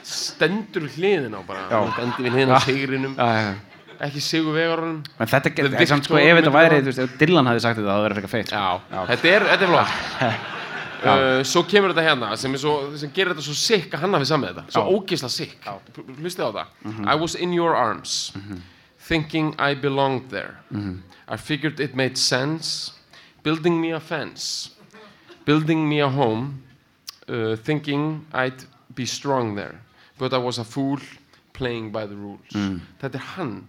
[0.07, 1.64] stendur hliðina á bara.
[1.72, 1.80] Já.
[1.97, 3.16] stendur við hliðina á sigrinum.
[3.18, 3.74] Já, já, já.
[4.07, 7.47] Ekki sigur vegarunum en þetta getur, samt sko, ef þetta væri þú veist, ef Dylan
[7.51, 8.57] hafði sagt þetta, það verður eitthvað feitt sko.
[8.57, 9.07] Já, Já.
[9.12, 10.53] þetta er, þetta er flott.
[11.05, 14.16] Uh, Svo kemur þetta hérna sem, er svo, sem gerir þetta svo sick að hann
[14.16, 14.62] hafi samið þetta.
[14.72, 15.66] Svo ógeðslega sick.
[16.20, 17.03] Hlustið á það.
[17.05, 18.32] I was in your arms
[19.05, 20.57] Thinking I belonged there.
[21.28, 22.92] I figured it made sense.
[23.42, 24.70] Building me a fence.
[25.45, 26.62] Building me a home
[27.28, 28.64] uh, Thinking I'd
[28.95, 29.76] be strong there.
[30.16, 30.99] But I was a fool
[31.53, 32.49] Playing by the rules.
[32.99, 33.68] Þetta er hann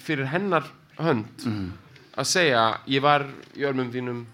[0.00, 0.64] Fyrir hennar
[0.96, 1.44] hönd
[2.16, 3.26] að segja ég var
[3.56, 4.24] í örmum þínum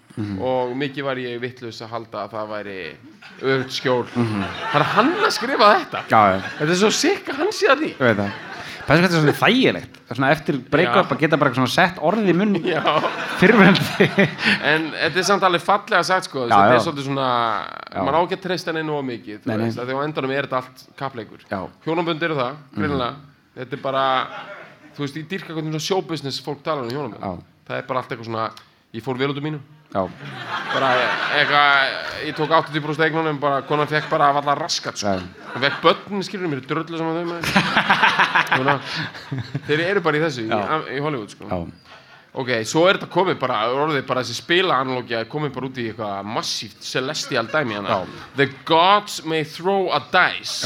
[0.45, 2.79] og mikið var ég vittlust að halda að það væri
[3.41, 4.07] öðvöld skjól.
[4.13, 6.05] Það er hann að skrifa þetta.
[6.13, 7.93] Já, já, þetta er svo sikk að hann sé að því.
[7.97, 8.41] Ég veit það.
[8.83, 9.99] Hvað þetta er svona þægilegt.
[10.09, 12.81] Það svona eftir break-up að geta bara svona sett orðið í munn já,
[13.41, 14.09] fyrirverandi
[14.73, 17.29] en þetta er samt alveg fallega sagt sko, þetta er svolítið svona
[17.63, 20.83] á ekki að treysta henni nóg mikið þú veist, því á endanum er þetta allt
[20.99, 21.47] kappleikur.
[21.47, 21.61] Já.
[21.87, 23.15] hjónabönd eru það, greinilega.
[23.53, 24.05] Þetta er bara,
[24.97, 27.33] þú veist, í dýrka hvernig svona showbusiness fólk tala um Já.
[27.69, 28.49] það er bara allt eitthvað svona,
[28.93, 29.61] ég fór vel út um mínu
[29.93, 30.07] Já,
[30.73, 30.91] bara
[31.37, 35.13] eitthvað, ég tók 80% eignunum bara, konan fekk bara að valla raskat sko.
[35.53, 37.43] Hún fekk börnin, skilur mér, dröllu saman
[38.57, 38.79] þau
[39.69, 40.51] þeir eru bara í þessu í,
[40.97, 41.45] í Hollywood sko.
[41.45, 41.59] já,
[42.35, 45.89] ok, svo er þetta komið bara, orðið bara þessi spila analógia komið bara út í
[45.91, 47.99] eitthvað massíft celestial dæmi hana
[48.37, 50.65] the gods may throw a dice.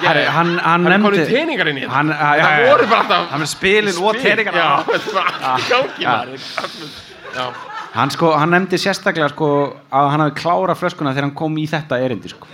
[0.00, 1.92] Herri, hann- hann er nefndi- komið teningar inn í þetta.
[1.94, 4.60] Hann- það voru bara alltaf Hann er spilin og teningarna.
[4.60, 6.10] já, þetta var allt í gangi Já.
[6.16, 7.54] maður.
[7.92, 11.66] hann sko, hann nefndi sérstaklega sko að hann hafi klárað flöskuna þegar hann kom í
[11.68, 12.46] þetta erindi sko.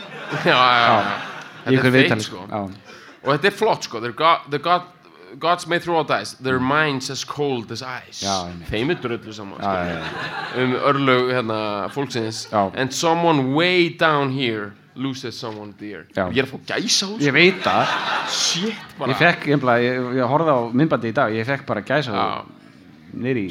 [0.44, 1.16] Já, já, já.
[1.66, 2.46] Þetta er feitt sko.
[2.50, 2.60] já,
[3.24, 4.00] og þetta er flott sko.
[4.00, 4.12] The
[4.58, 4.82] God,
[5.38, 8.68] Gods may throw out dice their minds as cold as ice Já, einmitt.
[8.70, 10.62] þeim er dröllu saman sko.
[10.62, 11.58] um örlög hérna,
[11.92, 12.70] fólksins Já.
[12.76, 16.28] and someone way down here loses someone dear Já.
[16.32, 17.90] ég er að fá gæsa út ég veit það
[18.32, 21.82] shit bara ég fekk, ég, ég, ég horfði á myndbandi í dag ég fekk bara
[21.84, 22.44] gæsa Já.
[23.12, 23.48] nýri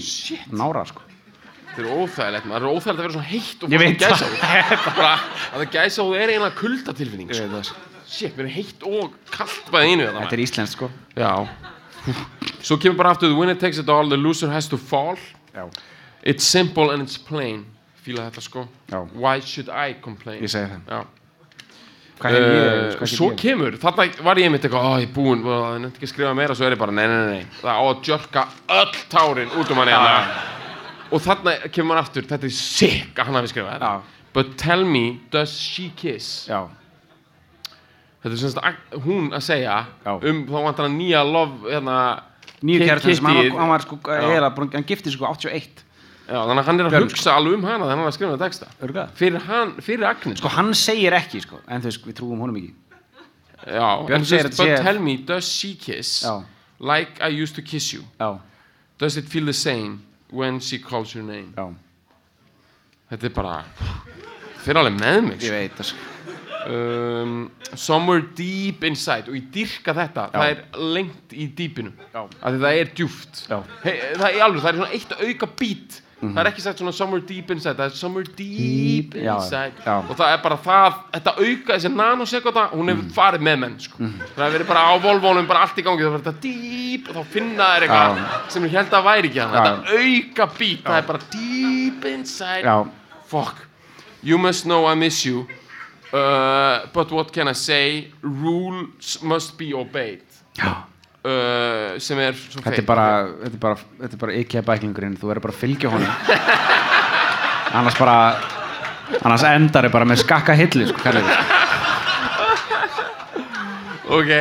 [0.51, 1.01] nára sko
[1.75, 4.31] þetta er óþægilegt maður er óþægilegt að vera svona heitt og fá veit gæsa það.
[4.31, 7.45] út bara að það gæsa út er eiginlega kuldatilfinning Ég sko.
[7.45, 7.75] veit það, sko.
[8.07, 10.89] Shit, mér er heitt og kallt bæði einu þetta er íslenskt sko.
[11.17, 11.31] Já.
[12.61, 15.17] Svo kemur bara aftur the winner takes it all the loser has to fall.
[15.55, 15.69] Já,
[16.23, 17.65] It's simple and it's plain.
[18.05, 18.67] Fíla þetta sko.
[18.89, 19.03] Já.
[19.13, 20.41] Why should I complain?
[20.41, 20.81] Ég segi það.
[20.89, 21.05] Já.
[21.05, 21.15] ég,
[22.15, 25.97] Uh, Svo kemur, þarna var ég mitt eitthvað Ó, ég er búinn, það er nefnt
[25.99, 28.43] ekki að skrifa meira Svo er ég bara, nei, nei, nei, Það á að djörka
[28.71, 30.13] öll tárin út um hann hérna.
[31.11, 33.83] Og þarna kemur maður aftur Þetta er sick að hann hafi skrifað.
[34.35, 36.47] But tell me, does she kiss?
[36.47, 36.63] Já,
[38.25, 39.73] Þetta er semst að- hún að segja.
[40.09, 41.97] Um, þá vantar hann nýja love hérna,
[42.65, 45.83] nýju kærtan sem hann var, hann var sko, eða, búinn- hann gifti sko 81
[46.25, 48.07] Já, þannig að hann er að Björn, hugsa alveg um hana Þannig að hann er
[48.09, 49.09] að skrifa þetta texta.
[49.19, 52.55] Fyrir, hann, fyrir Agnes sko hann segir ekki sko en þú veist, við trúum honum
[52.57, 52.73] ekki
[53.67, 56.43] Já, Björn segir að but tell me, does she kiss Já.
[56.79, 58.01] like I used to kiss you?
[58.19, 58.39] já,
[58.97, 60.01] Does it feel the same
[60.31, 61.53] when she calls your name?
[61.55, 61.75] já,
[63.11, 63.63] Þetta er bara,
[64.65, 65.39] fyrir alveg með mig.
[65.39, 65.51] ég sko.
[65.53, 66.14] veit það sko
[66.65, 70.39] Um, somewhere deep inside, og ég dyrka þetta, Já.
[70.39, 72.23] það er lengt í dýpinu, Já.
[72.25, 73.43] af því það er djúft.
[73.49, 73.59] Já.
[73.83, 76.01] Hey, það er alveg, það er svona eitt auka beat.
[76.25, 79.97] Það er ekki sagt svona somewhere deep inside, það er somewhere deep já, inside já.
[79.99, 83.99] og það er bara það, þetta auka, þessi nanosekunda, hún hefur farið með menn sko.
[83.99, 87.19] það hefur verið bara á volvónum, bara allt í gangi það var þetta deep og
[87.19, 88.39] þá finna þær eitthvað Já.
[88.55, 89.45] sem ég held að væri ekki Já.
[89.57, 92.75] þetta auka beat, það er bara deep inside já,
[93.35, 93.61] fuck,
[94.23, 95.45] you must know I miss you
[96.13, 98.07] uh, but what can I say?
[98.21, 100.21] Rules must be obeyed.
[100.57, 100.83] Já.
[101.25, 103.07] uh, sem er svo þetta er bara
[103.43, 105.17] þetta er bara, þetta er bara IKEA bæklingurinn.
[105.19, 106.13] Þú verður bara að fylgja honum.
[107.79, 108.17] Annars bara
[109.25, 111.35] annars endar ég bara með skakka hillu sko, kallar við.
[114.15, 114.31] ok.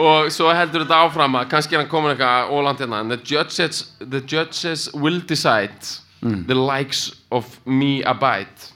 [0.00, 3.02] Og svo heldur þetta áfram að kannski er hann komin eitthvað ólant hérna.
[3.10, 6.42] The judges, the judges will decide Mm.
[6.46, 8.66] the likes of me abide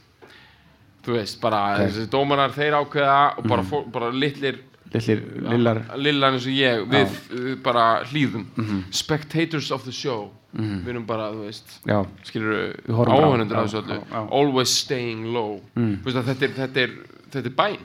[1.04, 1.80] þú veist, bara Ok.
[1.80, 1.88] Mm.
[1.88, 4.58] þessi dómarar þeir ákveða og bara, fó, bara litlir
[4.94, 8.84] litlir, lillar lillar eins og ég við uh, bara hlýðum Mhm.
[8.92, 13.30] spectators of the show við erum bara, þú veist já, skilur Við horfum bara á-
[13.30, 14.28] áhörundur já, af þessu öllu já, já.
[14.32, 15.96] always staying low mm.
[16.04, 16.90] veist, að þetta, er, þetta, er,
[17.32, 17.78] þetta er bæn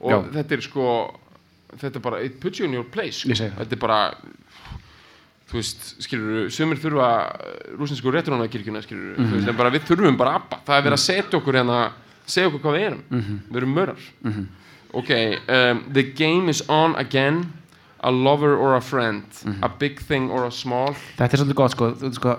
[0.00, 0.22] og Já.
[0.32, 1.20] þetta er sko
[1.76, 3.28] þetta er bara, it puts you in your place sko.
[3.34, 4.14] Þetta er bara
[5.46, 7.08] þú veist, skilur sumir þurfa
[7.78, 8.48] rúsinsku réttunána
[8.82, 9.26] skilur Mhm.
[9.26, 11.92] mm veist, en bara við þurfum bara abba það er verið að setja okkur hérna
[12.26, 13.02] segja okkur hvað við erum.
[13.10, 13.40] Mhm.
[13.50, 14.08] við erum mörar
[14.96, 15.10] ok,
[15.48, 17.52] um, the game is on again.
[18.00, 19.24] A lover or a friend.
[19.44, 19.62] Mhm.
[19.62, 20.94] a big thing or a small.
[21.16, 22.34] Þetta er svolítið gott sko, sko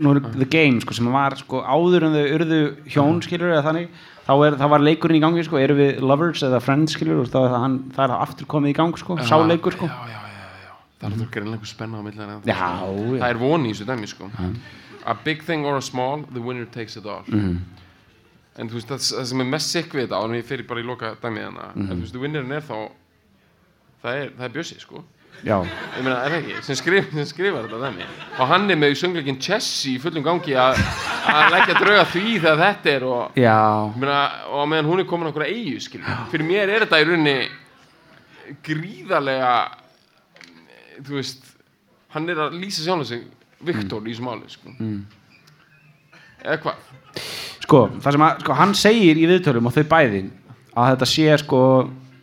[0.00, 2.58] nú er The Game sko, sem var sko áður en þau urðu
[2.90, 3.88] hjón skilur eða þannig
[4.26, 7.48] þá, er, var leikurinn í gangi sko, eru við lovers eða friends skilur og það,
[7.62, 9.86] hann, það er aftur komið í gang sko, sá leikur sko.
[9.86, 10.74] Já, já, já, já.
[11.00, 12.02] það er alltaf greinlega einhver spenna á
[12.50, 12.70] Já,
[13.22, 14.30] það er von í þessu dæmi sko.
[15.06, 17.22] a big thing or a small the winner takes it all.
[17.28, 17.58] Mhm.
[18.60, 20.66] En þú veist það, það sem er mest sikk við þetta áður en ég fyrir
[20.68, 21.86] bara í loka dæmi hana Mhm.
[21.90, 22.76] en þú veist, winnerin er þá
[24.02, 25.02] það er, það er Bjössi sko.
[25.40, 28.04] Já, ég meina, er það ekki, sem, skrif, sem skrifar þetta dæmi.
[28.38, 30.76] Og hann er með söngleikin Chessie í fullum gangi að
[31.30, 33.32] að leggja drauga því þegar þetta er og
[33.96, 34.18] meina,
[34.52, 36.04] og meðan hún er komin á okkur eigu skilur.
[36.30, 37.48] fyrir mér er þetta í rauninni
[38.66, 39.52] gríðarlega
[41.06, 41.44] þú veist
[42.14, 43.24] hann er að lýsa sjálf sig
[43.64, 44.72] Viktor í þessu máli sko.
[46.44, 46.74] eða hvað
[47.70, 50.24] sko, það sem að, sko, hann segir í viðtölum og þau bæði
[50.74, 51.60] að þetta sé sko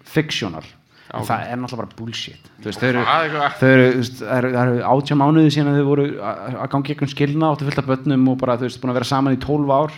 [0.07, 0.65] fictional.
[1.07, 1.27] En ok.
[1.29, 2.47] það er náttúrulega bara bullshit.
[2.65, 3.91] Veist, þau eru, er þau eru,
[4.37, 7.87] eru, eru átjá mánuði síðan að þau voru að gangi einhvern skilna áttu fullt af
[7.87, 9.95] börnum og bara, þú veist, búin að vera saman í 12 ár.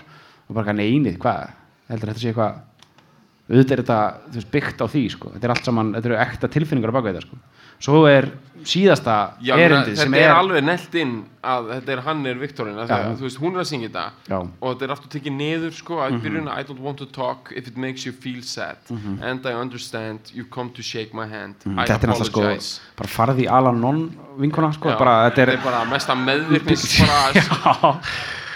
[0.50, 1.56] Og bara neinið, hvað?
[1.90, 2.60] Heldur þetta sé eitthvað
[3.50, 4.00] auðvitað er þetta
[4.36, 5.34] veist, byggt á því, sko.
[5.34, 7.42] Þetta er allt saman, þetta eru ekta tilfinningar á baka þetta, sko
[7.80, 8.30] svo er
[8.68, 11.14] síðasta Já, meina, erindið þetta er, er, alveg nelt inn
[11.48, 12.98] að þetta er hann er Viktorin Já.
[13.16, 16.18] þú veist, hún er að syngja þetta og þetta er aftur tekið niður sko, að
[16.26, 18.76] byrjun I don't want to talk if it makes you feel sad.
[19.24, 21.56] And I understand you've come to shake my hand.
[21.66, 21.86] I Mhm.
[21.88, 22.80] þetta er náttúrulega sko apologize.
[22.98, 26.16] bara farði í Alanon vinkona, sko, bara, þetta er bara mesta
[27.40, 27.96] já,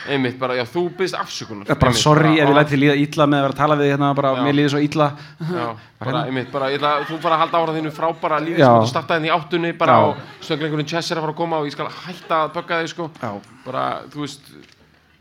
[0.10, 3.26] einmitt, bara, já, þú byrst afsökunar bara einmitt, sorry ef ég bara- læti líða illa
[3.26, 4.42] með að vera að tala við þig hérna, bara Já.
[4.44, 5.08] mér líður svo illa
[5.40, 5.68] Já,
[6.04, 8.66] bara, einmitt, bara, ég ætla, þú bara halda ára þínu frábara lífi Já.
[8.68, 10.04] sem þú startaði henni í áttunni bara Já.
[10.08, 12.90] og söngleikurinn Chess er að fara að koma og ég skal hætta að bögga þig
[12.94, 13.32] sko Já.
[13.66, 14.42] bara, þú veist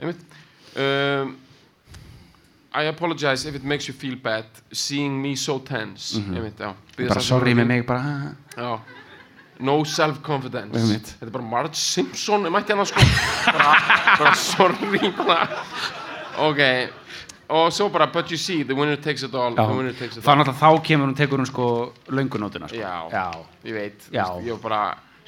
[0.01, 0.21] einmitt
[0.77, 1.37] um,
[2.75, 6.99] I apologize if it makes you feel bad seeing me so tense einmitt, já Biðjast
[6.99, 7.09] Mhm.
[7.09, 7.67] bara sorry með því.
[7.69, 8.79] mig bara Já
[9.63, 10.81] No self-confidence.
[11.21, 13.05] Þetta er bara Marge Simpson mætti hann sko
[13.47, 13.77] bara,
[14.19, 15.47] bara sorry bara.
[16.43, 16.61] Ok
[17.53, 19.67] Og svo bara But you see, the winner takes it all Já.
[19.69, 22.81] The winner takes it all þá kemur hún tekur hún sko löngunótuna sko.
[22.81, 23.09] Já.
[23.13, 23.27] já.
[23.65, 24.27] Ég veit, Já.
[24.35, 24.83] veist, ég var bara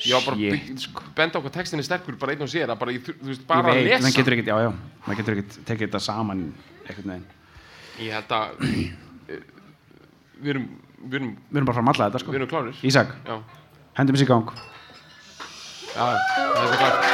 [0.05, 1.03] Ég var bara sko.
[1.15, 3.47] benda á hvað textin er sterkur bara einn og sér að bara, ég, veist, Ég
[3.47, 4.71] bara að veit, maður getur ekkert, já, já,
[5.07, 6.41] maður getur ekkert tekið þetta saman
[6.89, 7.27] einhvern veginn.
[8.03, 8.65] Ég held að
[9.31, 9.45] eh,
[10.45, 10.65] Við erum,
[11.05, 12.33] við erum, Við erum bara að fara að malla þetta, sko.
[12.35, 13.37] við erum klárir Ísak, Já,
[13.99, 14.55] hendum þessi gang.
[15.95, 17.14] já, það er klart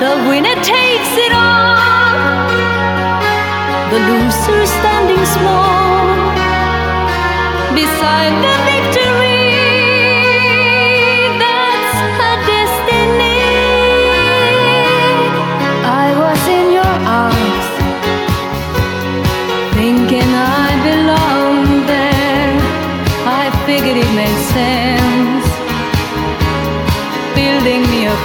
[0.00, 2.46] The winner takes it all,
[3.90, 6.06] the loser standing small
[7.74, 9.42] beside the victory.
[11.42, 13.42] That's her destiny.
[15.82, 16.94] I was in your
[17.24, 17.66] arms,
[19.74, 22.54] thinking I belonged there.
[23.26, 25.46] I figured it made sense
[27.34, 28.16] building me a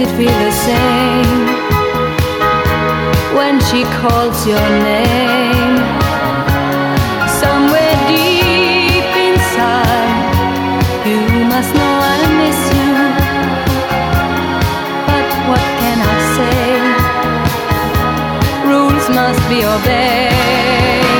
[0.00, 1.60] it feel the same?
[3.50, 5.76] when she calls your name.
[7.42, 10.22] Somewhere deep inside,
[11.08, 11.20] you
[11.52, 12.92] must know I miss you.
[15.08, 16.64] But what can I say?
[18.70, 21.19] Rules must be obeyed.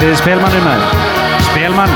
[0.00, 0.92] Heyriði spilmannir maður
[1.44, 1.90] Spilmann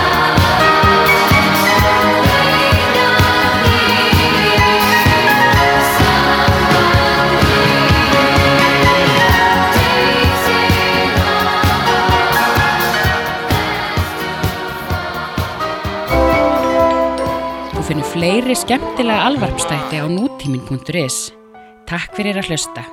[17.71, 21.33] Þú finnur fleiri skemmtilega alvarpstætti á nútímin.is.
[21.89, 22.85] Takk fyrir að hlusta.